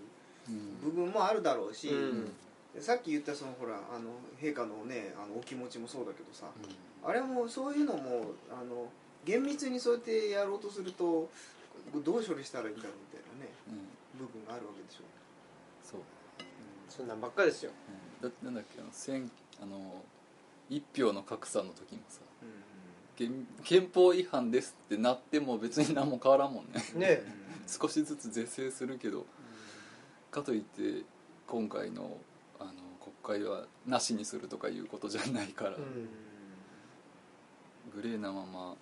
[0.49, 0.95] うん。
[0.95, 2.31] 部分もあるだろうし、うん。
[2.73, 6.47] でさっき言ったそのほらあの陛下のねあのお気持ちもそうだけどさ、
[7.03, 8.87] あれもそういうのもあの
[9.25, 11.29] 厳密にそうやってやろうとすると
[12.05, 14.23] どう処理したらいいんだろうみたいなねうん。
[14.23, 15.05] 部分があるわけでしょ、
[16.97, 17.73] そんなんばっかですよ。
[18.23, 18.31] うん。
[18.31, 19.31] だなんだっけあの選
[19.63, 20.03] あの
[20.71, 22.21] 一票の格差の時もさ
[23.17, 26.83] 憲憲法違反ですってなっても別に何も変わらんもんね。
[26.95, 27.23] ね
[27.67, 29.27] 少しずつ是正するけど。
[30.31, 31.05] かといって
[31.47, 32.19] 今回の
[32.59, 32.73] あの
[33.25, 36.09] 国会はなしにするとかいうことじゃないから、うん。
[37.95, 38.77] グレーなまま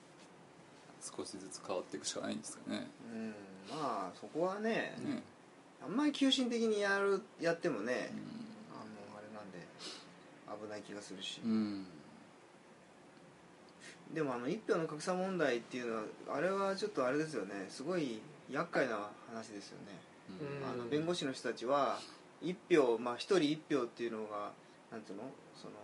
[1.01, 2.89] 少しずつ変わっていくしかないんですかね。
[3.13, 3.29] うん。
[3.71, 5.23] まあそこはねね、
[5.87, 8.15] あんまり急進的にやるやってもね、う
[8.73, 9.59] あのあれなんで
[10.65, 11.87] 危ない気がするし、んうん。
[14.15, 16.03] でもあの一票の格差問題っていうのは
[16.37, 17.67] あれはちょっとあれですよね。
[17.69, 18.21] すごい
[18.51, 19.93] 厄介な話ですよね、
[20.41, 20.69] うん。
[20.69, 21.99] あの弁護士の人たちは
[22.41, 24.53] 一票まあ一人一票っていうのが
[24.91, 25.25] なんていうの？
[25.57, 25.77] そのい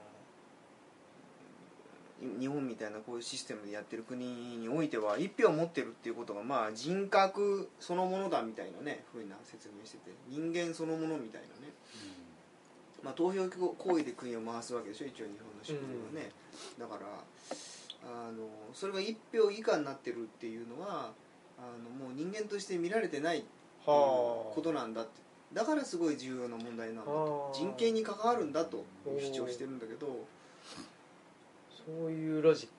[2.38, 4.26] 日本みたいなこういうシステムでやってる国
[4.58, 11.72] においては一票持ってるっていうことがまあ人格そのものだみたいなねふうな説明してて人間そのものみたいなね。
[13.02, 16.32] まあ、投票行為で国を回すわけでしょ一応日本の職業はね、
[16.78, 17.00] だから
[18.04, 21.12] あのそれが1票以下になってるっていうのは
[21.58, 23.48] あのもう人間として見られてないってい
[23.86, 25.12] ことなんだって。
[25.52, 27.50] だからすごい重要な問題なんだと。
[27.54, 30.26] 人権に関わるんだと主張してるんだけど
[31.98, 32.74] そういうロジック。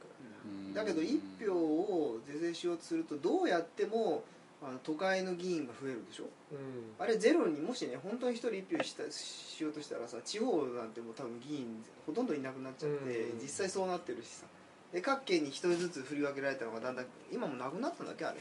[0.46, 0.74] うん。
[0.74, 4.24] だけど1票を是正しようとするとどうやっても
[4.64, 6.26] あの都会の議員が増えるでしょ？
[6.52, 6.94] うん。
[7.00, 13.40] あれゼロにもしね本当に1人1票したしようとしたらさ地方なんてもう多分議員ほとんどいなくなっちゃって、うん。
[13.42, 14.46] 実際そうなってるしさ。
[14.94, 18.38] で各県に1人ずつ振り分けられたのがだんだん今もなくなったんだっけあれ？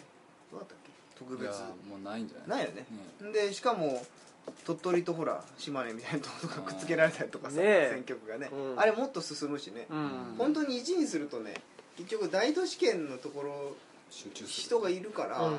[0.50, 0.90] どうだったっけ？
[1.20, 1.52] 特別いや
[1.88, 2.58] もうないんじゃない？
[2.58, 2.86] ないよね。
[3.20, 4.02] ねでしかも
[4.64, 7.90] 鳥取とほら島根みたいなとことかくっつけられたりとかさ、ねえ。
[7.92, 8.80] 選挙区がね、うん。
[8.80, 10.34] あれもっと進むしね、うん。
[10.38, 11.54] 本当に1にするとね
[11.96, 13.76] 結局大都市圏のところ
[14.10, 14.66] 集中する。
[14.66, 15.58] 人がいるから、うん。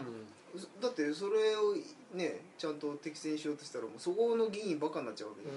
[0.82, 1.76] だってそれを
[2.14, 5.52] ねちゃんと適正にしようとしたらもうそこの議員ばっかになっちゃうわけじゃ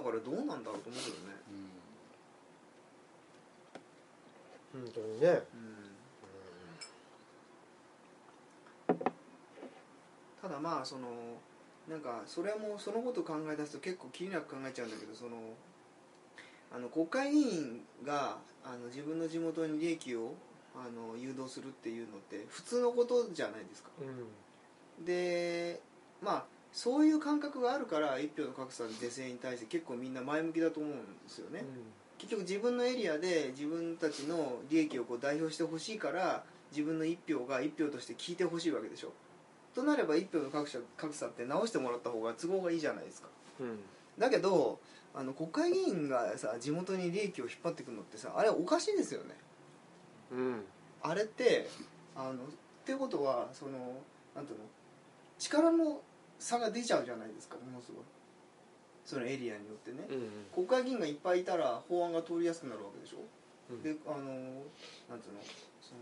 [0.00, 1.34] ん、だからどうなんだろうと思うけどね、
[4.74, 4.84] うん。
[4.84, 5.42] 本当にね
[10.44, 11.08] ただまあその
[11.88, 15.30] なんかそれもそのことを考え出すと結構気になく考えちゃうんだけどその
[16.70, 20.34] あの国会議員があの自分の地元に利益を
[20.74, 23.88] あの誘導するっていうのって普通のことじゃないですか。
[24.02, 25.04] うん。
[25.06, 25.80] で
[26.22, 31.64] まあそういう感覚があるから一票の格差の是正に対して結構みんな前向きだと思うんですよね、
[32.18, 39.12] 結局自分のエリアで自分たちの利益をこう代表してほしいから自分の一票が一票として聞いてほしいわけでしょ
[39.74, 43.28] となれば一票の格差格差って直してもらった方が都合がいいじゃないですか。
[43.60, 43.78] うん。
[44.18, 44.78] だけど
[45.14, 49.34] あの国会議員がさ地元に利益を引っ張ってくるのってさあれおかしいですよね。
[50.32, 50.64] うん。
[51.02, 51.68] あれって
[52.16, 52.36] あのっ
[52.84, 53.72] てことはその
[54.34, 54.64] なんていうの？
[55.38, 56.00] 力の
[56.38, 58.04] 差が出ちゃうじゃないですかものすごい。
[59.04, 60.64] そのエリアによってね、うん。
[60.66, 63.18] 国会議員がいっぱいいたら法案が通りやすくなるわけでしょ、
[63.70, 63.82] うん。
[63.82, 65.40] であのなんていうの？
[65.82, 66.00] その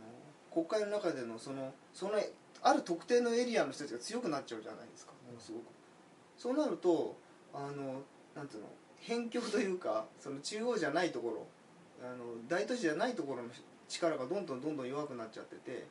[0.53, 2.13] 国会の中でのそのその
[2.63, 5.13] ある特定のエリアの人たちが強くなっちゃうじゃないですか。
[5.27, 5.63] ものすごく。
[6.39, 7.17] そうなると
[7.53, 8.03] あの
[8.35, 8.69] なんていうの
[9.01, 11.47] 辺境というかその中央じゃないところ
[12.03, 13.49] あの大都市じゃないところの
[13.89, 15.87] 力がどんどんどんどん弱くなっちゃってて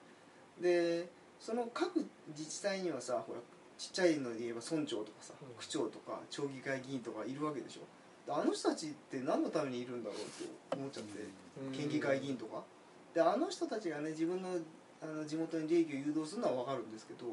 [0.60, 3.40] でその各自治体にはさほら
[3.78, 5.56] ちっちゃいので言えば村長とかさうん。
[5.58, 7.82] 区長とか町議会議員とかいるわけでしょ。
[8.26, 11.20] であの人たちって何のためにいるんだろうって思っちゃって
[11.66, 11.72] うん。
[11.72, 12.64] 県議会議員とか。
[13.14, 14.50] であの人たちがね自分の
[15.02, 17.26] あの地元に利益を誘導するのは分かるんですけど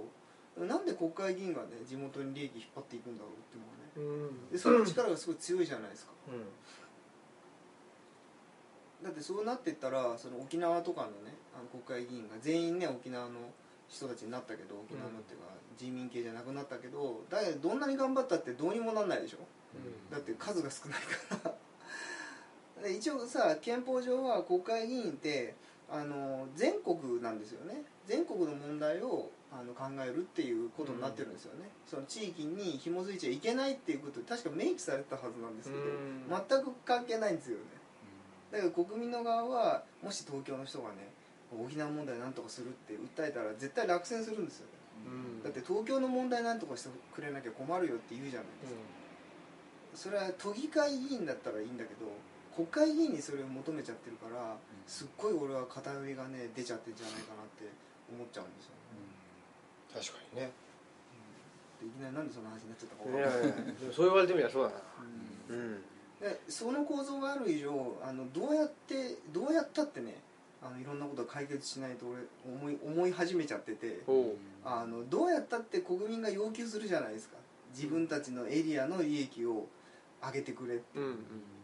[0.67, 4.29] なんで国会議員がね地元に利益引っ張っていくんだろうっていうのはね。
[4.29, 4.51] うん。
[4.51, 6.13] でその力がすごい強いじゃないですか。
[6.29, 6.43] うん。
[9.05, 13.39] だってそうなってったらその沖縄とかのねあの国会議員が全員ね沖縄の
[13.89, 15.47] 人たちになったけど沖縄のっていうか、
[15.79, 19.39] 人民系じゃなくなったけどだけどどんなに頑張ったってどうにもなんないでしょ。
[20.11, 20.99] だって数が少ない
[21.39, 21.55] か
[22.83, 22.83] ら。
[22.83, 25.55] で一応さ憲法上は国会議員って
[25.91, 27.83] あの全国なんですよね。
[28.07, 36.25] 全国の問題をあの考えるっていうことになってるんですよね、その地域に紐づいちゃいけないっていうこと確か明記されてたはずなんですけど、うん。
[36.29, 37.65] 全く関係ないんですよね。
[38.53, 41.09] だけど国民の側はもし東京の人がね
[41.53, 44.73] 沖縄問題なんとかするって訴えたら絶対落選するんですよね。
[45.07, 45.43] うん。
[45.43, 52.13] だって東京の問題なんとかしてくれなきゃ困るよって言うじゃないですか、それは都議会議員だったらいいんだけど
[52.59, 57.71] 国会議員にそれを求めちゃってるからすっごい俺は偏りがね出ちゃってんじゃないかなって
[58.11, 58.75] 思っちゃうんですよ
[59.95, 60.51] 確かにね。
[61.79, 63.15] でいきなりなんでその話になっちゃったかい。
[63.15, 64.75] やいやそう言われてみればそうだな。
[65.49, 65.55] うん。
[65.55, 65.83] うん。
[66.21, 67.71] でその構造がある以上
[68.03, 70.19] あのどうやってどうやったってね
[70.61, 74.03] あのいろんなことを解決しないと俺思い思い始めちゃってて
[74.65, 77.37] あのどうやったって国民が要求するじゃないですか。
[77.73, 79.67] 自分たちのエリアの利益を
[80.21, 80.99] 上げてくれって。
[80.99, 81.19] うん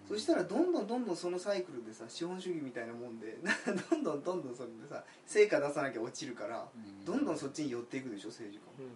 [0.09, 3.39] そしたらどんどんどんどんそのサイクルでさ資本主義みたいなもんで
[3.91, 6.69] どんどんどんどんそれでさ成果出さなきゃ落ちるから
[7.05, 8.83] どんどんそっちに寄っていくでしょ政治家。
[8.83, 8.89] も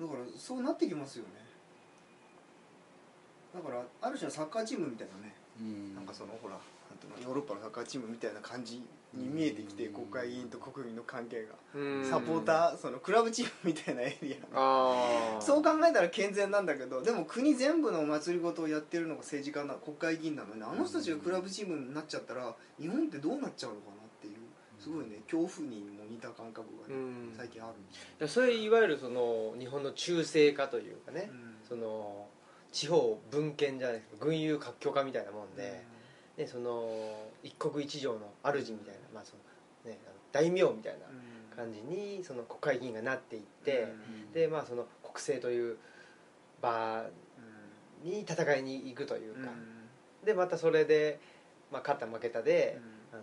[0.00, 1.30] だからそうなってきますよね。
[3.54, 5.34] だからある種のサッカーチームみたいなね。
[5.94, 6.58] なんかそのほら
[7.22, 8.82] ヨーロッパのサッカーチームみたいな感じ
[9.16, 11.54] に見えてきて国会議員と国民の関係が。
[11.74, 12.04] うん。
[12.04, 15.40] サポーターそのクラブチームみたいなエリア。
[15.40, 24.34] そう考えたら健全なんだけどでも国全部のお祭りごとをやってるのが政治家な国会議員なのにあの人たちがクラブチームになっちゃったら日本ってどうなっちゃうのかなっていう
[24.78, 27.34] すごいね恐怖にも似た感覚がねうん。
[27.36, 27.68] 最近あ
[28.20, 28.28] る。
[28.28, 31.54] それいわゆるその日本の中性化というかね、うん。
[31.68, 32.26] その
[32.72, 35.84] 地方分権じゃないですか軍友割拠化みたいなもんで、
[36.36, 36.88] ね、その
[37.42, 41.34] 一国一城の主みたいな、まあそのね、あの大名みたいなうん。
[41.56, 43.86] 感じにその国会議員がなっていって、う
[44.30, 44.32] ん。
[44.32, 45.76] でまあその国政という
[46.60, 47.04] 場
[48.02, 49.44] に戦いに行くといううん。
[49.44, 49.50] か、
[50.24, 51.20] でまたそれで、
[51.70, 52.80] まあ、勝った負けたで、
[53.12, 53.18] うん。
[53.18, 53.22] あ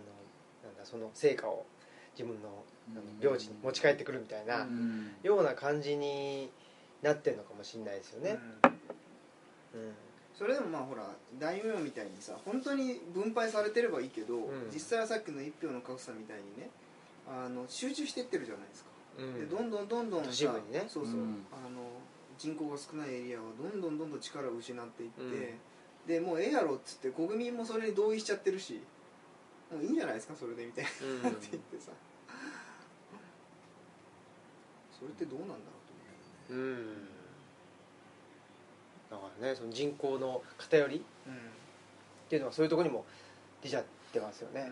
[0.64, 1.66] なんだその成果を
[2.14, 5.14] 自分のあの領地に持ち帰ってくるみたいな、うん。
[5.22, 6.50] ような感じに
[7.02, 8.38] なってるのかもしれないですよね、
[9.74, 9.80] うん。
[9.80, 9.92] うん
[10.42, 11.06] それでもまあほら
[11.38, 14.42] 大名みたいにさ本当に分配されてればいいけど、ん。
[14.74, 16.68] 実際はさっきの一票の格差みたいにね
[17.28, 19.34] あの集中してってるじゃないですか、うん。
[19.38, 20.82] でどんどんどんどん都市部にね。
[20.88, 21.46] そうそう、うん。
[21.52, 21.86] あの
[22.36, 25.30] 人口が少ないエリアはどんどんどんどん力を失っていって、うん。
[26.08, 28.82] でもうええやろっつって国民もそれに同意しちゃってるし
[29.70, 30.90] もういいんじゃないですかそれでみたいな、
[31.30, 31.36] うん。
[31.36, 31.92] って言ってさ。
[34.98, 37.11] それってどうなんだろうと思うん
[39.12, 41.30] だからねその人口の偏りっう
[42.30, 43.04] ていうのはそういうところにも
[43.62, 44.70] 出ちゃってますよね、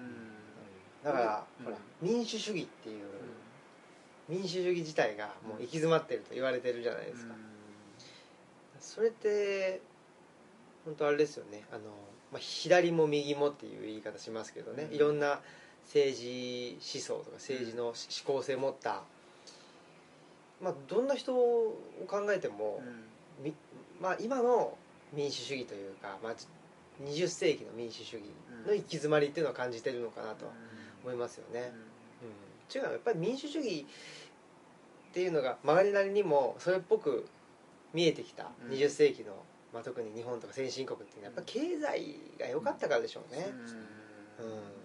[1.05, 1.67] だから、うん。
[1.67, 3.05] ほら民主主義っていう、
[4.29, 7.35] 民主主義自体がもう行き詰まってると言われてるじゃないですか、
[8.81, 9.83] それって
[10.85, 11.65] 本当あれですよね。
[11.71, 11.83] あの、
[12.33, 14.97] まあ、左も右もっていう言い方しますけどね、うん。
[14.97, 15.41] いろんな
[15.85, 19.03] 政治思想とか政治の思考性を持った、
[20.63, 21.77] まあ、どんな人を
[22.07, 22.93] 考えても、み
[24.01, 24.77] まあ、今の
[25.13, 26.35] 民主主義というか、まあ、
[27.05, 28.25] 20世紀の民主主義
[28.67, 30.51] の行き詰まりっていうのを感じてるのかなと
[31.05, 31.73] 思いますよね。
[32.23, 33.87] うん、違うのはやっぱり民主主義
[35.11, 37.27] っていうのが曲がりなりにもそれっぽく
[37.93, 38.47] 見えてきた。
[38.65, 38.73] うん。
[38.73, 39.33] 20世紀の、
[39.73, 41.35] まあ、特に日本とか先進国っていうのは。
[41.37, 43.51] やっぱ経済が良かったからでしょうね、
[44.39, 44.81] うん。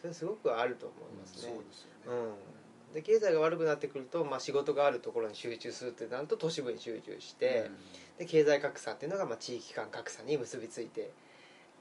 [0.00, 2.55] それすごくあると思いますね、そうですようねん
[2.96, 7.70] で経済が悪くなってくると、まあ、仕事があるところに集中するってなると都市部に集中して、
[8.18, 11.10] で経済格差っていうのがまあ地域間格差に結びついて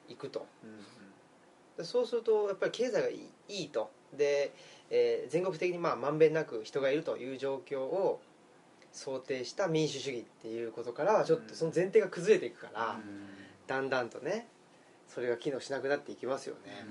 [0.10, 0.45] いくと。
[1.78, 3.89] でそうするとやっぱり経済がいいいいと。
[4.13, 4.51] で、
[4.89, 8.19] えー全国的にまあまんべんなく人がいるという状況を
[8.91, 12.99] 想定した民主主義っていうことからはちょっとその前提が崩れていくから、
[13.67, 14.47] だんだんとね
[15.08, 16.86] それが機能しなくなっていきますよね、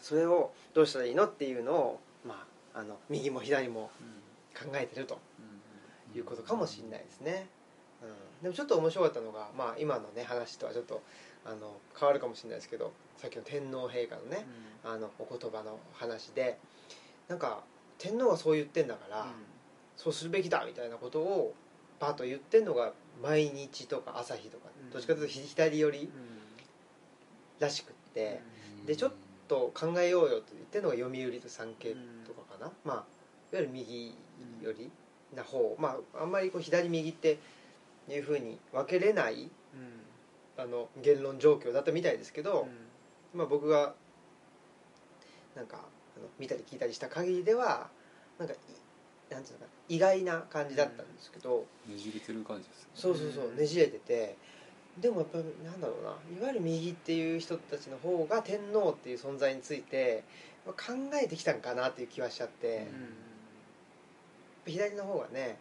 [0.00, 2.09] それをどうしたらいいのっていうのを、ま
[2.74, 3.90] あ、あの右も左も
[4.54, 5.18] 考えてると
[6.14, 7.46] いうことかもしれないですね、
[8.02, 11.02] うん、でもちょっと面白かったのが、まあ、今のね話とはちょっと
[11.44, 14.46] あの変わるかもしれないですけどさっきの天皇陛下のね、
[14.82, 16.58] あのお言葉の話で
[17.28, 17.60] なんか
[17.98, 19.26] 天皇はそう言ってんだから、
[19.96, 21.54] そうするべきだみたいなことを
[21.98, 24.90] パッと言ってんのが毎日とか朝日とか、うん。
[24.90, 26.10] どっちかというと左寄り
[27.58, 28.40] らしくって、
[28.86, 29.12] でちょっ
[29.50, 32.96] と考えようよと言ってるのが読売と産経とかかな、まあ
[33.52, 34.14] いわゆる右
[34.62, 34.90] 寄り
[35.34, 37.40] な方、まああんまりこう左右って
[38.08, 39.50] いうふうに分けれない
[40.56, 42.68] あの言論状況だったみたいですけど、
[43.34, 43.94] まあ、僕が
[45.56, 47.88] なんかあの見たり聞いたりした限りでは
[48.38, 48.56] なんかい
[49.32, 52.88] なんていうのかな意外な感じだったんですけど、ねじれてる感じですね。
[52.94, 54.36] そうそうそうねじれてて
[54.98, 56.10] でもやっぱりなんだろうな。
[56.38, 60.24] いわゆる右っていう人たちの方が天皇っていう存在について
[60.66, 60.74] 考
[61.22, 62.86] えてきたんかなっていう気はしちゃって、
[64.66, 65.58] 左の方がね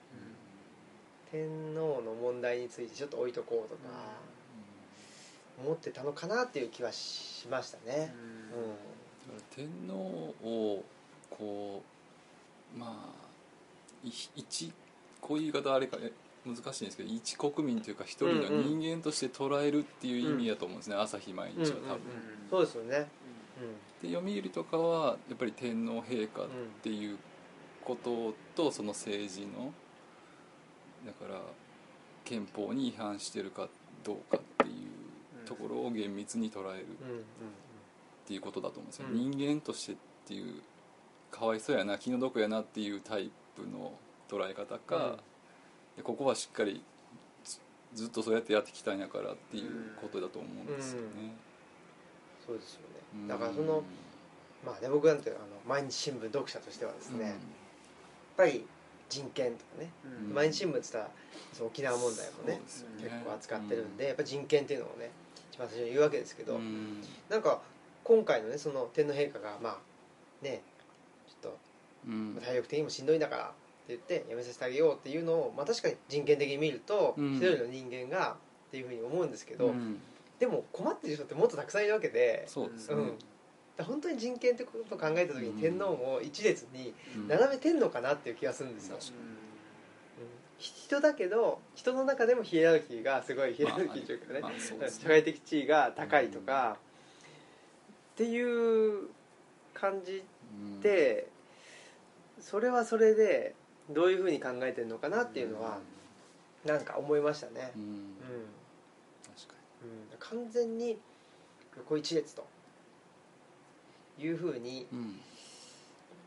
[1.31, 3.81] 天皇の問題についてちょっと置いとこうとか
[5.63, 8.13] 思ってたのかなっていう気はしましたね。
[9.55, 9.93] 天皇
[10.43, 10.83] を
[11.29, 11.83] こ
[12.75, 14.71] うまあい一
[15.21, 16.11] こういう言い方あれかえ
[16.45, 21.99] 難しいんですけど一国民というか一人の人間として捉えるっていう意味だと思うんですね、朝日毎日は多分、
[22.49, 23.07] そうですよね。
[24.01, 26.47] で読売とかはやっぱり天皇陛下っ
[26.81, 27.17] ていう
[27.83, 29.73] こととその政治の
[31.05, 31.41] だから
[32.23, 33.67] 憲法に違反してるか
[34.03, 34.69] どうかってい
[35.43, 36.85] うところを厳密に捉えるっ
[38.25, 39.31] ていうことだと思うんですよ、うん。
[39.31, 40.61] 人間としてっていう
[41.31, 43.91] かわいそうやな気の毒やなっていうタイプの
[44.29, 45.17] 捉え方か、
[45.99, 46.81] でここはしっかり
[47.43, 47.59] ず
[47.93, 51.35] ずっとそうやってやってきたんやからっていうことだと思うんですよね、
[52.47, 52.79] そうですよ
[53.15, 53.27] うん。
[53.27, 53.33] ね。
[53.33, 53.83] だからその
[54.65, 57.27] まあね僕なんてあの毎日新聞読者としてはですね、うん。
[57.27, 57.35] やっ
[58.37, 58.65] ぱり
[59.09, 60.33] 人権とかね、うん。
[60.33, 61.09] 毎日新聞って言ったら
[61.51, 62.59] その沖縄問題もねね。
[63.01, 65.11] 結構扱ってるんで、やっぱ人権っていうのをね
[65.51, 67.01] 一番最初に言うわけですけど、うん。
[67.27, 67.59] なんか
[68.05, 70.61] 今回のねその天皇陛下がまあね
[71.27, 71.53] ちょっ
[72.07, 72.35] うん。
[72.35, 73.51] と体力的にもしんどいんだから
[73.89, 77.35] 言ってやめさせてあげようっていうのを、まあ、確かに人権的に見るとうん。
[77.35, 78.35] 一人の人間が
[78.67, 79.99] っていうふうに思うんですけど、うん。
[80.39, 83.13] でも困ってる人ってもっとたくさんいるわけでそうですね、うん。
[83.77, 87.27] だ本当に人権ってことを考えた時に天皇も一列にうん。
[87.27, 89.01] 並べてんのかなっていう気がするんですよ、うん。
[90.57, 95.03] 人だけど人の中でもヒエラルキーがすごいヒエラルキーというかね、まあそうですね。
[95.03, 96.77] 社会的地位が高いとか、
[98.13, 99.07] っていう
[99.73, 100.23] 感じ
[100.53, 100.81] うん。
[100.81, 101.27] で
[102.41, 103.55] それはそれで
[103.89, 105.79] どういうふうに考えてるのかなっていうのは
[106.65, 107.71] なんか思いましたね。
[107.75, 107.81] う、ん。
[107.81, 108.09] うん。
[109.35, 110.97] 確かうん、完全に
[111.77, 112.45] 横一列と
[114.19, 115.19] いうふうに、にうん。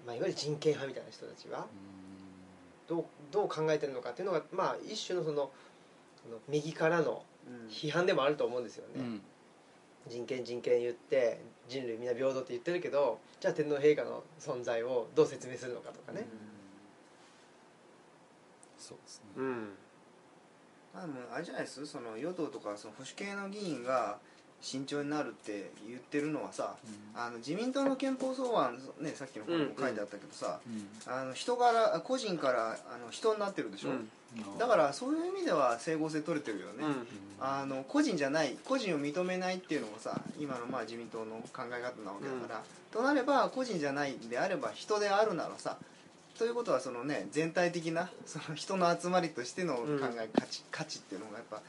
[0.07, 1.67] まあ、いわゆる人権派みたいな人たちは
[2.89, 5.51] どうどう考えてるのかっていうのが、まあ、一種のその
[6.49, 7.23] 右からの
[7.71, 9.21] 批判でもあると思うんですよね、うん。
[10.09, 16.27] 人権人権言って人類みんな平等って言ってるけどじゃあ天皇陛下の存在をどう説明するのかとかね、
[18.83, 19.25] そうですね。
[19.37, 19.69] うん。
[20.95, 24.19] あもうあれじゃないですその与党とかその保守系の議員が
[24.61, 26.77] 慎重になるって言ってるのはさ
[27.15, 31.13] あの自民党の憲法草案、ね、さっきの本にも書いてあったけどさ、うん。
[31.13, 34.59] あの人から個人からあの人になってるでしょ、うん。
[34.59, 37.07] だからそういう意味では整合性取れてるよね、うん。
[37.41, 45.79] あの個人じゃない個人を認めないっていうのもさ今のまあ自民党の考え方なわけだから、となれば個人じゃないんであれば人であるならさ
[46.43, 49.87] ということはそのね全体的なその人の集まりとしての考
[50.21, 51.63] え、価値価値っていうのがやっぱ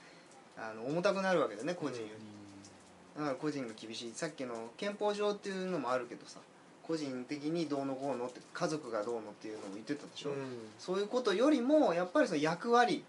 [0.57, 4.13] あの重たくなるわけだよね個人より、だから個人が厳しい。
[4.15, 6.39] さっきの憲法上っていうのもあるけどさ
[6.81, 10.37] 個人的にどうのこうのって家族がどうのっていうのも言ってたでしょ、うん。
[10.79, 13.03] そういうことよりもやっぱりその役割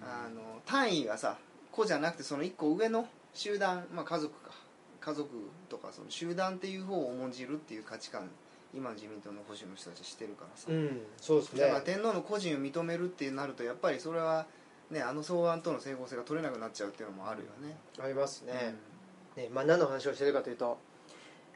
[0.00, 1.36] あの単位がさ
[1.70, 4.52] 個じゃなくてその一個上の集団、まあ、家族か。
[5.00, 5.28] 家族
[5.68, 8.28] とかその集団っていう方を重んじるっていう価値観
[8.74, 11.60] 今の自民党の保守の人たちはしてるからさ、うんそうですね。
[11.62, 14.46] だから天皇の個人を認めるってなるとやっぱりそれは
[14.90, 18.74] ねあの草案との整合性が取れなくなっちゃうっていうのもあるよね、ありますね,、
[19.36, 19.42] うん。
[19.42, 20.78] ねまあ、何の話をしてるかというと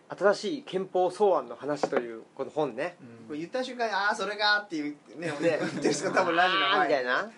[0.09, 2.97] 新しい憲法草案の話というこの本ね。
[3.27, 5.59] これ言った瞬間に「ああそれが」っていうね ね。
[5.59, 7.31] 言ってる人が多分ラジオの前みたいな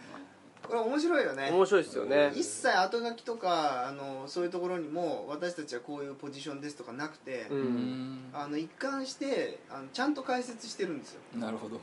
[0.67, 1.51] これ面白いよね。
[1.51, 2.33] 面白いですよね。
[2.35, 7.63] 一切後書きとかあのそういうところにも私たちはこういうポジションですとかなくて、ううん。
[7.63, 11.21] んあの一貫してあのちゃんと解説してるんですよ。
[11.37, 11.81] なるほど。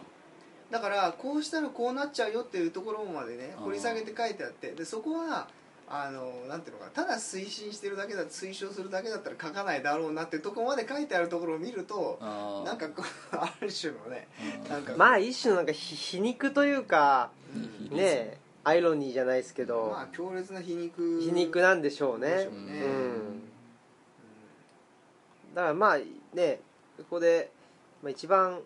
[0.71, 5.49] だからこうしたらこうなっちゃうよっていうところまでね掘り下げて書いてあってでそこは
[5.89, 12.17] あのなんていうのかなただ推進してるだけだ推奨するだけだったら書かないだろうなっていうところまで書いてあるところを見ると
[12.65, 14.29] なんかこう ある種のね
[14.69, 14.93] なんか。
[14.95, 17.97] まあ一種のなんかひ皮肉というかうん。
[17.97, 22.27] ねアイロニーじゃないですけど、まあ強烈な皮肉皮肉なんでしょうね。
[22.27, 22.47] うね。
[22.49, 23.41] うん。
[25.55, 25.97] だからまあ
[26.35, 26.59] ね
[26.97, 27.51] ここで、
[28.03, 28.59] まあ、一番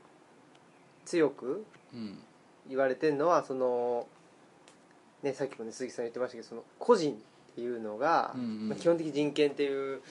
[1.05, 2.19] 強くうん。
[2.67, 4.07] 言われてるのはその、
[5.21, 7.15] ね、さっきもね鈴木さん言ってましたけどその個人っ
[7.55, 8.69] ていうのが、うんうん。
[8.69, 10.01] まあ、基本的人権っていう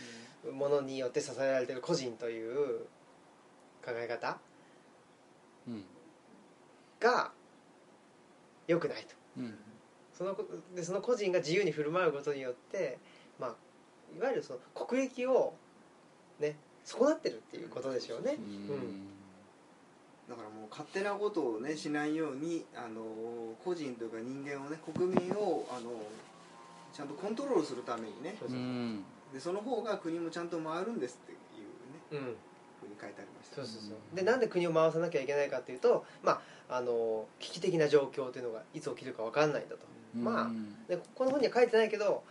[0.52, 2.78] ものによって支えられてる個人という
[3.84, 4.38] 考え方
[5.68, 5.84] うん。
[7.00, 7.32] が
[8.66, 9.14] 良くないと。
[9.38, 9.54] うん
[10.16, 10.44] そのこ
[10.74, 12.98] でその個人が自由に振る舞うことによって、
[13.38, 13.54] まあ、
[14.16, 15.54] いわゆるその国益を
[16.38, 18.36] ね損なってるっていうことでしょうね。
[18.38, 19.08] うん。
[20.28, 23.02] だからもう勝手なことをねしないようにあの
[23.64, 25.90] 個人というか人間をね国民をあの
[26.92, 28.36] ちゃんとコントロールするためにね。
[29.32, 32.26] でその方が国もちゃんと回るんですっていうね。
[32.26, 32.36] うん。
[32.80, 33.56] ふうに書いてありました。
[33.56, 34.16] そうそうそう。
[34.16, 39.82] でなんで国を回さなきゃいけないかっていうとまああの危機的な状況というのがいつ起きるか分かんないんだと
[40.14, 42.22] まあでこの本には書いてないけど、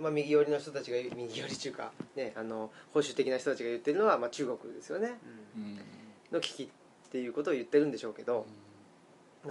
[0.00, 5.18] まあ、右寄りの人たちが右寄りっていうか、ね、あの保守的な人たちが言ってるのは、まあ、中国ですよね。
[6.32, 6.68] の危機っ
[7.10, 8.46] ていうことを言ってるんでしょうけど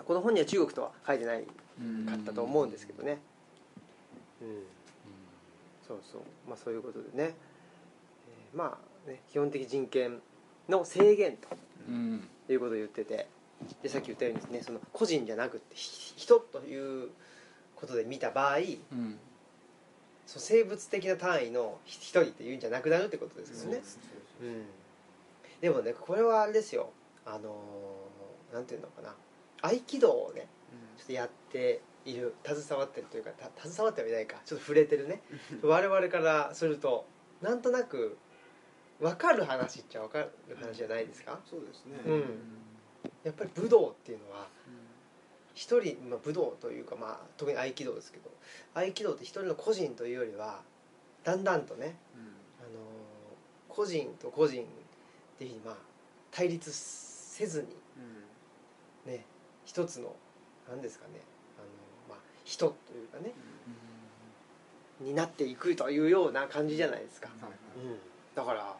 [0.05, 3.19] この本には中国とは書いてないかったと思うんですけどね。
[4.41, 4.63] うん。
[5.87, 6.21] そうそう。
[6.47, 7.33] まあそういうことでね、
[8.53, 10.19] えーまあね基本的人権
[10.67, 11.47] の制限と
[11.87, 12.27] うん。
[12.49, 13.27] いうことを言ってて
[13.81, 17.09] でさっき言ったようにですねその個人じゃなくてひ人という
[17.75, 18.59] ことで見た場合う
[18.95, 19.19] ん。
[20.27, 23.81] そう生物的な単位のひ一人っていうんじゃなくなるってことですよね。
[24.41, 24.65] うん、
[25.61, 26.89] でもねこれはあれですよ。
[27.25, 29.13] あのーなんていうのかな。
[29.61, 30.47] 合気道をね
[30.97, 34.37] ちょっとやっている携わってるというかた携わってはいないか。
[34.45, 35.21] ちょっと触れてるね。
[35.61, 37.05] 我々からすると
[37.43, 38.17] なんとなく
[38.99, 41.39] 分かる話っちゃ分かる話じゃないですか？
[41.47, 41.99] そうですね。
[42.03, 42.23] うん
[43.25, 44.47] やっぱり武道っていうのは
[45.53, 48.29] 一人、まあ、武道というか、まあ、特に合気道ですけど
[48.73, 50.61] 合気道って一人の個人というよりは
[51.23, 51.95] だんだんとね、
[52.59, 53.05] あのー
[53.75, 54.65] 個人と個人っ
[55.37, 55.75] ていうふうにまあ
[56.31, 57.67] 対立せず
[59.05, 59.25] にね
[59.65, 60.15] 一つの
[60.69, 61.19] 何ですかね
[61.57, 61.61] あ
[62.09, 63.33] の、まあ、人というかね
[65.01, 67.97] になっていくというような感じじゃないですか、はいうん、
[68.33, 68.73] だから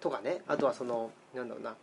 [0.00, 1.74] とかねあとはそのなんだろうな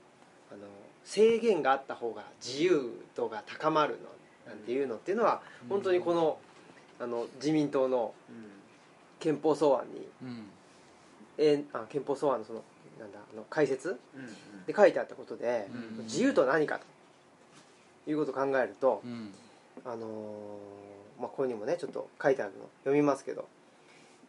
[0.52, 0.62] あの
[1.04, 3.98] 制限があった方が自由度が高まる
[4.46, 6.38] のなんていうのっていうのは本当にこの
[7.00, 8.14] あの自民党の
[9.20, 10.44] 憲法草案に、うん。
[11.38, 12.64] えーあ憲法草案のその
[13.00, 14.00] なんだあの解説
[14.66, 15.68] で書いてあったことで、
[16.00, 16.80] うん自由とは何か
[18.06, 19.34] ということを考えると、うん。
[19.84, 23.48] あのーまあ、ここにもねちょっと書いてあるの読みますけど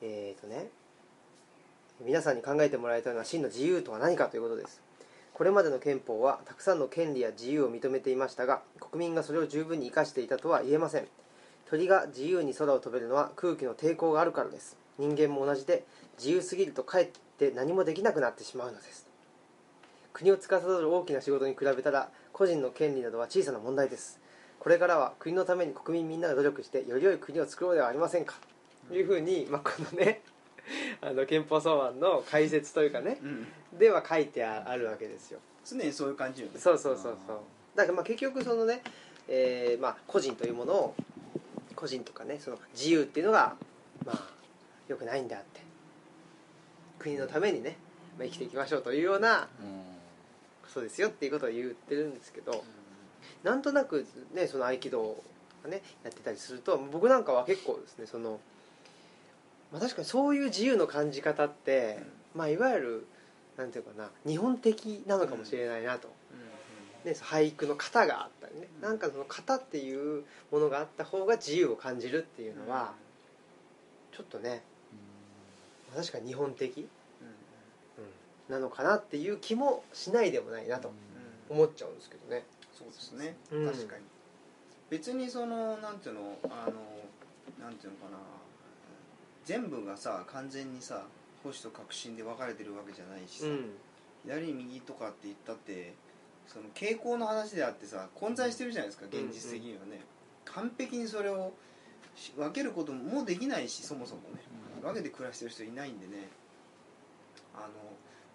[0.03, 0.69] えっ、とね
[2.05, 4.81] 皆さんに考えてもらいたいのは真の自由とは何かということです
[5.37, 11.07] これまでの憲法はたくさんの権利や自由を認めていましたが国民がそれを十分に生かしていたとは言えません。
[11.69, 14.79] 鳥が自由に空を飛べるのは空気の抵抗があるからです。
[14.97, 15.85] 人間も同じで
[16.17, 19.11] 自由すぎるとかえって何もできなくなってしまうのです。
[20.15, 24.19] 国を司る大きな仕事に比べたら個人の権利などは小さな問題です。
[24.59, 28.37] これからは国のために国民みんなが努力してより良い国を作ろうではありませんか。
[28.89, 30.23] というふうに、まあ、このね
[31.03, 33.47] あの憲法草案の解説というかねうん。
[33.79, 35.41] では書いてあるわけですよ。
[35.65, 36.59] 常にそういう感じよね。
[36.59, 37.39] そうそうそうそう。
[37.75, 38.83] だからまあ結局そのね、
[39.29, 40.95] えーまあ、個人というものを
[41.75, 43.57] 個人とかねその自由っていうのが
[44.05, 44.23] まあ
[44.89, 45.67] よくないんだって。
[46.99, 47.77] 国のためにね、
[48.19, 49.49] まあ、生きていきましょうというような
[50.67, 52.65] そうですよっていうことを言ってるんですけど
[53.45, 55.17] なんとなくねその合気道
[55.63, 58.41] がねやってたりすると僕なんかは結構ですねその、
[59.73, 62.03] まあ、確かにそういう自由の感じ方って、
[62.35, 63.07] まあ、いわゆる
[63.57, 66.09] なんていうかな日本的なのかもしれないなと、
[67.05, 68.89] ね、俳句の型があったりね、うん。
[68.89, 72.93] なんかその型っていうものがあった方が自由を感じるっていうのは、
[74.13, 74.63] ちょっとね
[75.89, 76.87] まあ確かに日本的、うん
[78.49, 80.93] なのかなっていう気もしないでもないなと
[81.51, 82.45] 思っちゃうんですけどね。
[82.73, 83.67] そうですね、うん。
[83.67, 84.03] 確かに。
[84.89, 88.19] 別にそのなんていうのあのなんていうのかな。
[89.45, 91.05] 全部がさ完全にさ
[91.47, 93.71] 保守と革新で分かれてるわけじゃないしさ、うん。
[94.27, 95.95] 左右とかって言ったって
[96.47, 100.03] その傾向の話であってさ混在してるじゃないですか現実的にはね、
[100.45, 101.53] 完璧にそれを
[102.17, 104.41] し分けることもできないしそもそもね、
[104.83, 106.29] 分けて暮らしてる人いないんでね。
[107.55, 107.69] あの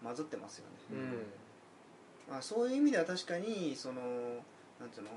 [0.04, 2.34] 混ざってますよね、うん。
[2.34, 4.02] まあ、そういう意味では確かにその
[4.80, 5.12] なんていうの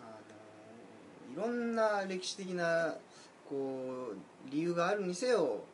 [0.00, 2.94] あのいろんな歴史的な
[3.48, 5.64] こう理由があるにせよ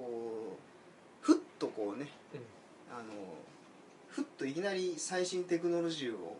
[0.00, 2.08] こうふっとこうね
[2.90, 3.04] あの
[4.08, 6.36] ふっといきなり最新テクノロジーを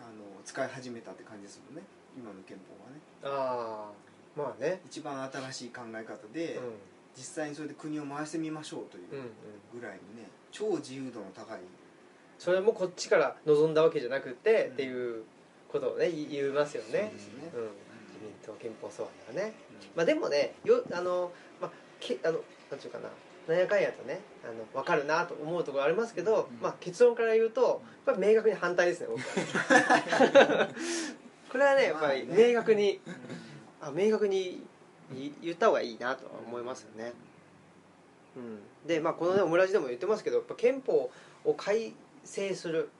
[0.00, 1.82] あの使い始めたって感じですもんね。
[2.16, 3.00] 今の憲法はね。
[3.22, 6.62] ああまあね、一番新しい考え方で、うん。
[7.16, 9.24] 実際にそれで国を回してみましょうというんうん。
[9.24, 9.28] う
[9.74, 11.60] ぐらいにね超自由度の高い。
[12.38, 14.72] それもこっちから望んだわけじゃなくて、うん。
[14.72, 15.22] っていう
[15.68, 16.92] ことをね言言いますよね。
[16.92, 17.12] ね。
[17.54, 17.62] うん、
[18.08, 19.54] 自民党憲法草案ではね、
[19.94, 21.70] まあ、でもねよあの、まあ、
[22.00, 22.40] けあの
[22.70, 23.08] なんていうかな
[23.48, 30.68] なんやかんやとねあの分かるなと思うところありますけど、うんまあ、結論から言うとやっぱり明確に反対ですね僕は。
[31.50, 33.00] これはねやっぱり明確に、
[33.80, 34.66] あ明確に
[35.10, 37.14] 言言った方がいいなとは思いますよね。
[38.36, 41.10] うん、でまあこのねオムラジでも言ってますけどやっぱ憲法
[41.44, 42.90] を改正する。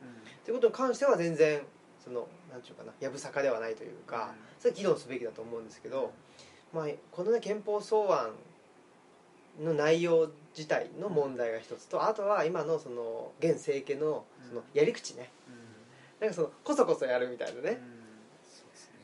[0.45, 1.61] ということに関しては全然
[2.03, 6.13] そのなんていうかなやぶさかではないというか、それは議論すべきだと思うんですけど、
[6.73, 8.31] まあ、このね憲法草案
[9.61, 15.31] の内容自体の問題が一つとあとは今のその現政権のそのやり口ね。
[16.21, 17.81] なんかそのこそこそやるみたいなね。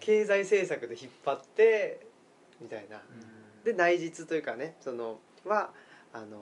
[0.01, 2.07] 経済政策で引っ張って
[2.61, 3.01] みたいな。
[3.65, 5.71] で内実というかねそのは
[6.13, 6.39] あの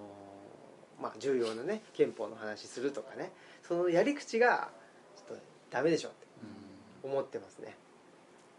[1.01, 3.33] まあ重要なね憲法の話するとかね。
[3.63, 4.71] そのやり口が
[5.17, 6.27] ちょっとダメでしょって
[7.05, 7.75] うん思ってますね、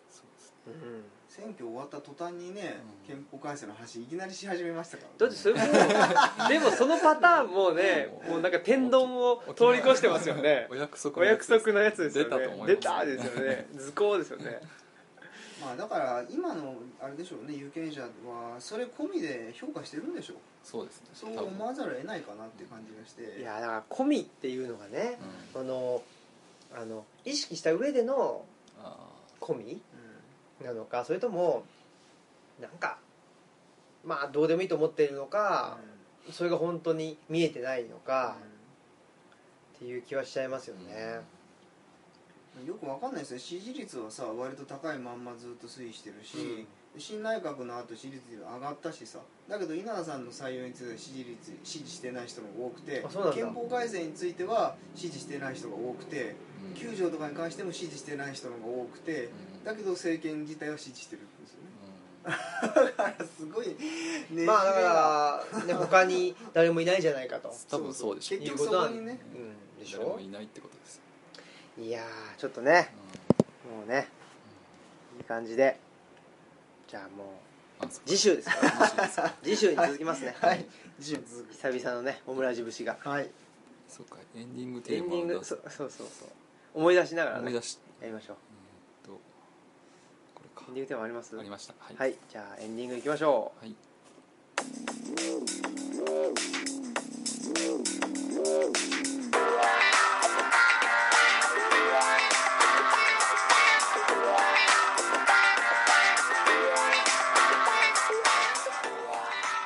[0.10, 1.04] そうですうん、
[1.36, 2.78] 選挙終わった途端にね
[3.08, 3.16] うん。
[3.16, 5.62] 憲法改正の話いきなりし始めましたからだってそれも
[6.48, 10.68] でもそのパターンもねもうなんか天丼を通り越してますよね。
[10.70, 12.30] お約束お約束のやつですよね。
[12.30, 12.68] 出たと思います。
[12.68, 13.68] 出たですよね。
[13.74, 14.62] 図工ですよね。
[15.60, 20.38] まあだから今のあれでしょうね有権者はそれ込みで評価してるんでしょう。
[20.64, 21.08] そうですね。
[21.16, 23.40] そう思わざるを得ないかなっていう感じがして。
[23.40, 25.18] いやだから込みっていうのがね
[25.56, 25.62] うん。
[25.62, 26.04] あの
[26.76, 28.46] あの意識した上での
[28.84, 28.98] あ
[29.42, 30.03] 込みう
[30.62, 31.64] なのかそれとも
[32.62, 32.98] なんか
[34.04, 35.28] まあどうでもいいと思っているのん。
[35.28, 35.78] か
[36.32, 38.38] それが本当に見えてないのうか
[39.76, 41.20] っていう気はしちゃいますよね。
[42.64, 42.68] ん。
[42.68, 49.20] よくわかんないですよ支持率はさ割と高いまんまずっと推移してるし、新内閣の後支持率上がったしさ。
[49.50, 56.74] だけど稲田さんの採用については支持率支持してない人が多くて憲法改正については支持してない人が多くてうん。
[56.74, 61.70] 9条とかに関しても支持してない人が多くてうんだけど政権自体は支持してるんですよね。
[62.26, 62.86] うん。
[62.88, 63.68] だからすごい
[64.32, 69.20] ねまあだから、ね、他に誰もいないじゃないかと、 多分そうでしょう結局そこにね。
[69.34, 70.96] うん、でしょ誰もいないってことです。
[71.78, 72.94] よいやーちょっとね。
[73.08, 73.14] うん
[73.64, 74.08] もうね
[75.18, 75.80] いい感じで。
[76.88, 77.42] じゃあも
[77.82, 79.36] うあそう次週ですか楽しいですか。
[79.42, 80.66] 次週に続きますね、はい。
[81.00, 82.98] 次週続く久々のねオムラジ節が。
[83.00, 83.30] はい。
[83.88, 85.56] そうかエンディングテエンーマを出す。
[85.56, 86.28] ディングそそうそうそう。
[86.74, 87.42] 思い出しながらね。
[87.42, 87.80] 思い出し。
[88.02, 88.38] やりましょう
[90.68, 91.38] エンディングテーマあります。
[91.38, 91.74] ありました。
[91.80, 91.96] はい。
[91.98, 92.16] はい。
[92.30, 93.66] じゃあエンディングいきましょう。
[93.66, 93.76] はい。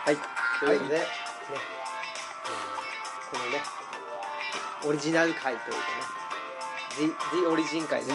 [0.06, 0.18] はい。
[0.60, 1.06] ということで、ね
[1.52, 1.78] えー
[3.30, 3.62] このね
[4.86, 5.84] オリジナル回というかね。
[6.98, 8.14] The, The オリジン回ね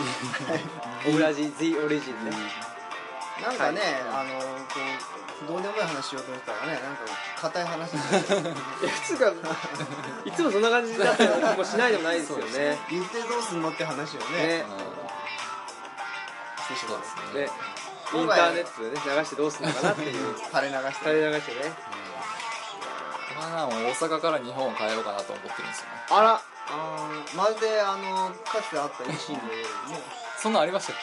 [1.06, 2.32] オムラジ The オリジンね
[3.40, 3.92] なんかね、はい。
[4.12, 4.80] あのこ
[5.44, 7.02] うどうでもいい話しようと思ったらねなんか
[7.40, 9.32] 硬い話 いやつうか
[10.24, 12.78] いつもそんな感じだったような気もしないでもないですよね。
[12.90, 14.58] 言ってどうすんのって話をね。
[14.58, 14.66] ね。
[16.62, 17.40] してしまうですね。
[17.46, 17.50] ね
[18.14, 20.36] インターネットでね流してどうするのかなっていう。
[20.52, 20.94] 垂れ流して。
[21.04, 21.72] 垂れ流してね。
[23.36, 25.92] まあなもう大阪から日本を変えようかなと思ってるんですよね。
[26.10, 26.40] あら。
[26.68, 29.50] あーまるであのかつてあった維新のよ
[29.86, 29.88] う。
[29.88, 30.96] にねそんなんありましたっ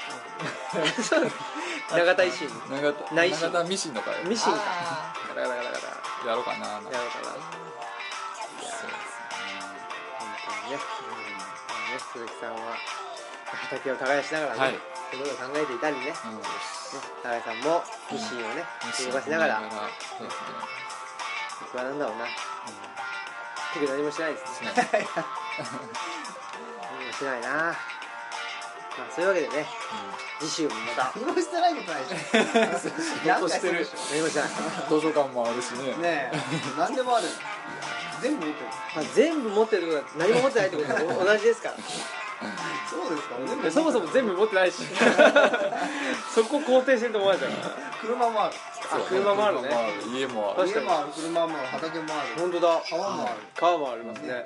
[1.90, 2.48] 永田維新。
[2.48, 4.60] け長田内心長田ミシンの会ミシンか。
[4.62, 6.92] あガタガタガタガタやろうかななんか。
[6.92, 7.34] やろうかな。
[7.34, 8.94] そうですね。
[10.20, 12.78] 本当にね,、うんまあね鈴木さんは
[13.46, 14.80] 畑を耕しながらね、はい。
[15.12, 16.06] そういうことを考えていたりね。
[16.06, 16.42] ねうん。
[17.24, 18.64] 高井さんもミシンをね
[19.06, 19.60] 動かしながら。
[19.60, 19.66] そ
[20.24, 20.80] うですね
[21.62, 22.26] 僕はなんだろうな。
[23.74, 24.70] 特に何もしないですね。
[26.82, 27.76] 何もしないな
[29.00, 29.66] まあそういうわけでね
[30.40, 31.12] 次週もまた。
[31.20, 33.78] 何もしてないことないでしょなんかしてる。
[33.80, 34.50] でし何もしない、
[34.90, 35.94] 図書館もあるしね。
[35.94, 36.38] ょねえ。
[36.78, 37.28] 何でもある。
[38.22, 38.68] 全部持ってる。
[38.96, 41.76] まあ、全部持ってるってことは何も持ってないってことは同じですから。
[42.90, 44.84] そうですか全部そもそも全部持ってないし。
[46.34, 47.76] そこ肯定してると思われちゃうから。
[48.00, 48.56] 車もある。
[48.92, 49.70] あ車もあるね。
[50.14, 50.70] 家もある。
[50.70, 50.86] 確かに。
[50.86, 51.10] 家もある。
[51.14, 51.68] 車もある。
[51.68, 52.42] 畑もある。
[52.42, 52.82] 本当だ。
[52.90, 53.32] 川もある。
[53.56, 54.44] 川もありますね。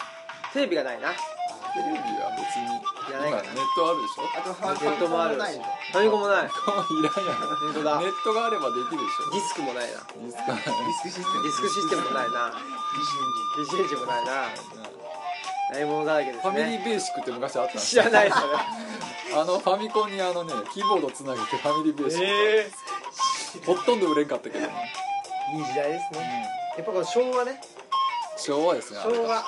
[0.54, 1.10] テレビがないな
[1.74, 2.70] テレビは別に。
[3.10, 4.30] 今いらないかなネットあるでしょ？
[4.38, 6.50] あとファネットもあるファミコンもない。
[6.50, 8.00] 顔いらんやん本当だ。
[8.00, 9.34] ネットがあればできるでしょ？
[9.34, 10.00] ディスクもないな。
[10.00, 11.44] ディスクがないディスクシステム。
[11.44, 12.54] ディスクシステムもないな。
[12.54, 12.62] 維
[13.66, 14.00] 新 PC エンジン。
[14.00, 14.32] もないな。
[15.74, 18.44] ないものだらけですファミリねーベーシックって昔あった知らないそれ。
[19.34, 22.72] あのファミコンにあのねキーボードつなげてファミリーベーシック、え
[23.66, 24.74] ほとんど売れんかったけどね、
[25.58, 26.50] いい時代ですね。
[26.78, 27.60] やっぱこの昭和ね。
[28.38, 29.44] 昭和ですね昭和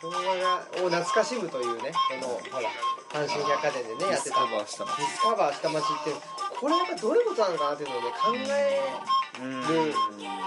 [0.00, 2.70] 昭和がを懐かしむというねこのほら。
[3.08, 4.84] 阪神百貨店でうんねやってたディスカバーした。
[4.84, 6.12] のディスカバーした街って
[6.60, 8.80] これやっぱどういうことなのかなっていうのをね考え
[9.40, 9.94] うんる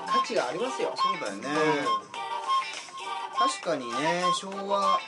[0.05, 1.47] 価値がありますよ、そうだよね。
[1.47, 4.99] う確かにね昭和、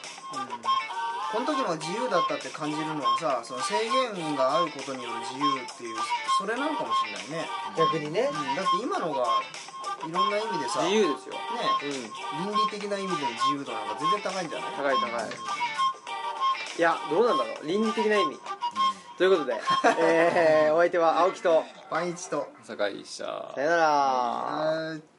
[1.34, 5.98] この時も自由だったって感じるのはさその制限があることによる自由っていう
[6.38, 8.30] それなのかもしれないね、ん、逆にね。
[8.30, 9.26] うん、だって今のが
[10.06, 11.34] いろんな意味でさ自由ですよ。
[11.34, 11.42] ね
[11.82, 12.54] うん。
[12.54, 14.72] 倫理的な意味での自由度なんか全然高いんじゃない？
[14.78, 15.30] 高い高い。
[16.78, 17.68] いやどうなんだろう。
[17.68, 18.38] 倫理的な意味。
[19.18, 19.62] ということで、
[20.00, 22.48] えー、お相手は青木とパンイチと。
[22.64, 23.24] 酒井医者
[23.56, 25.13] さよなら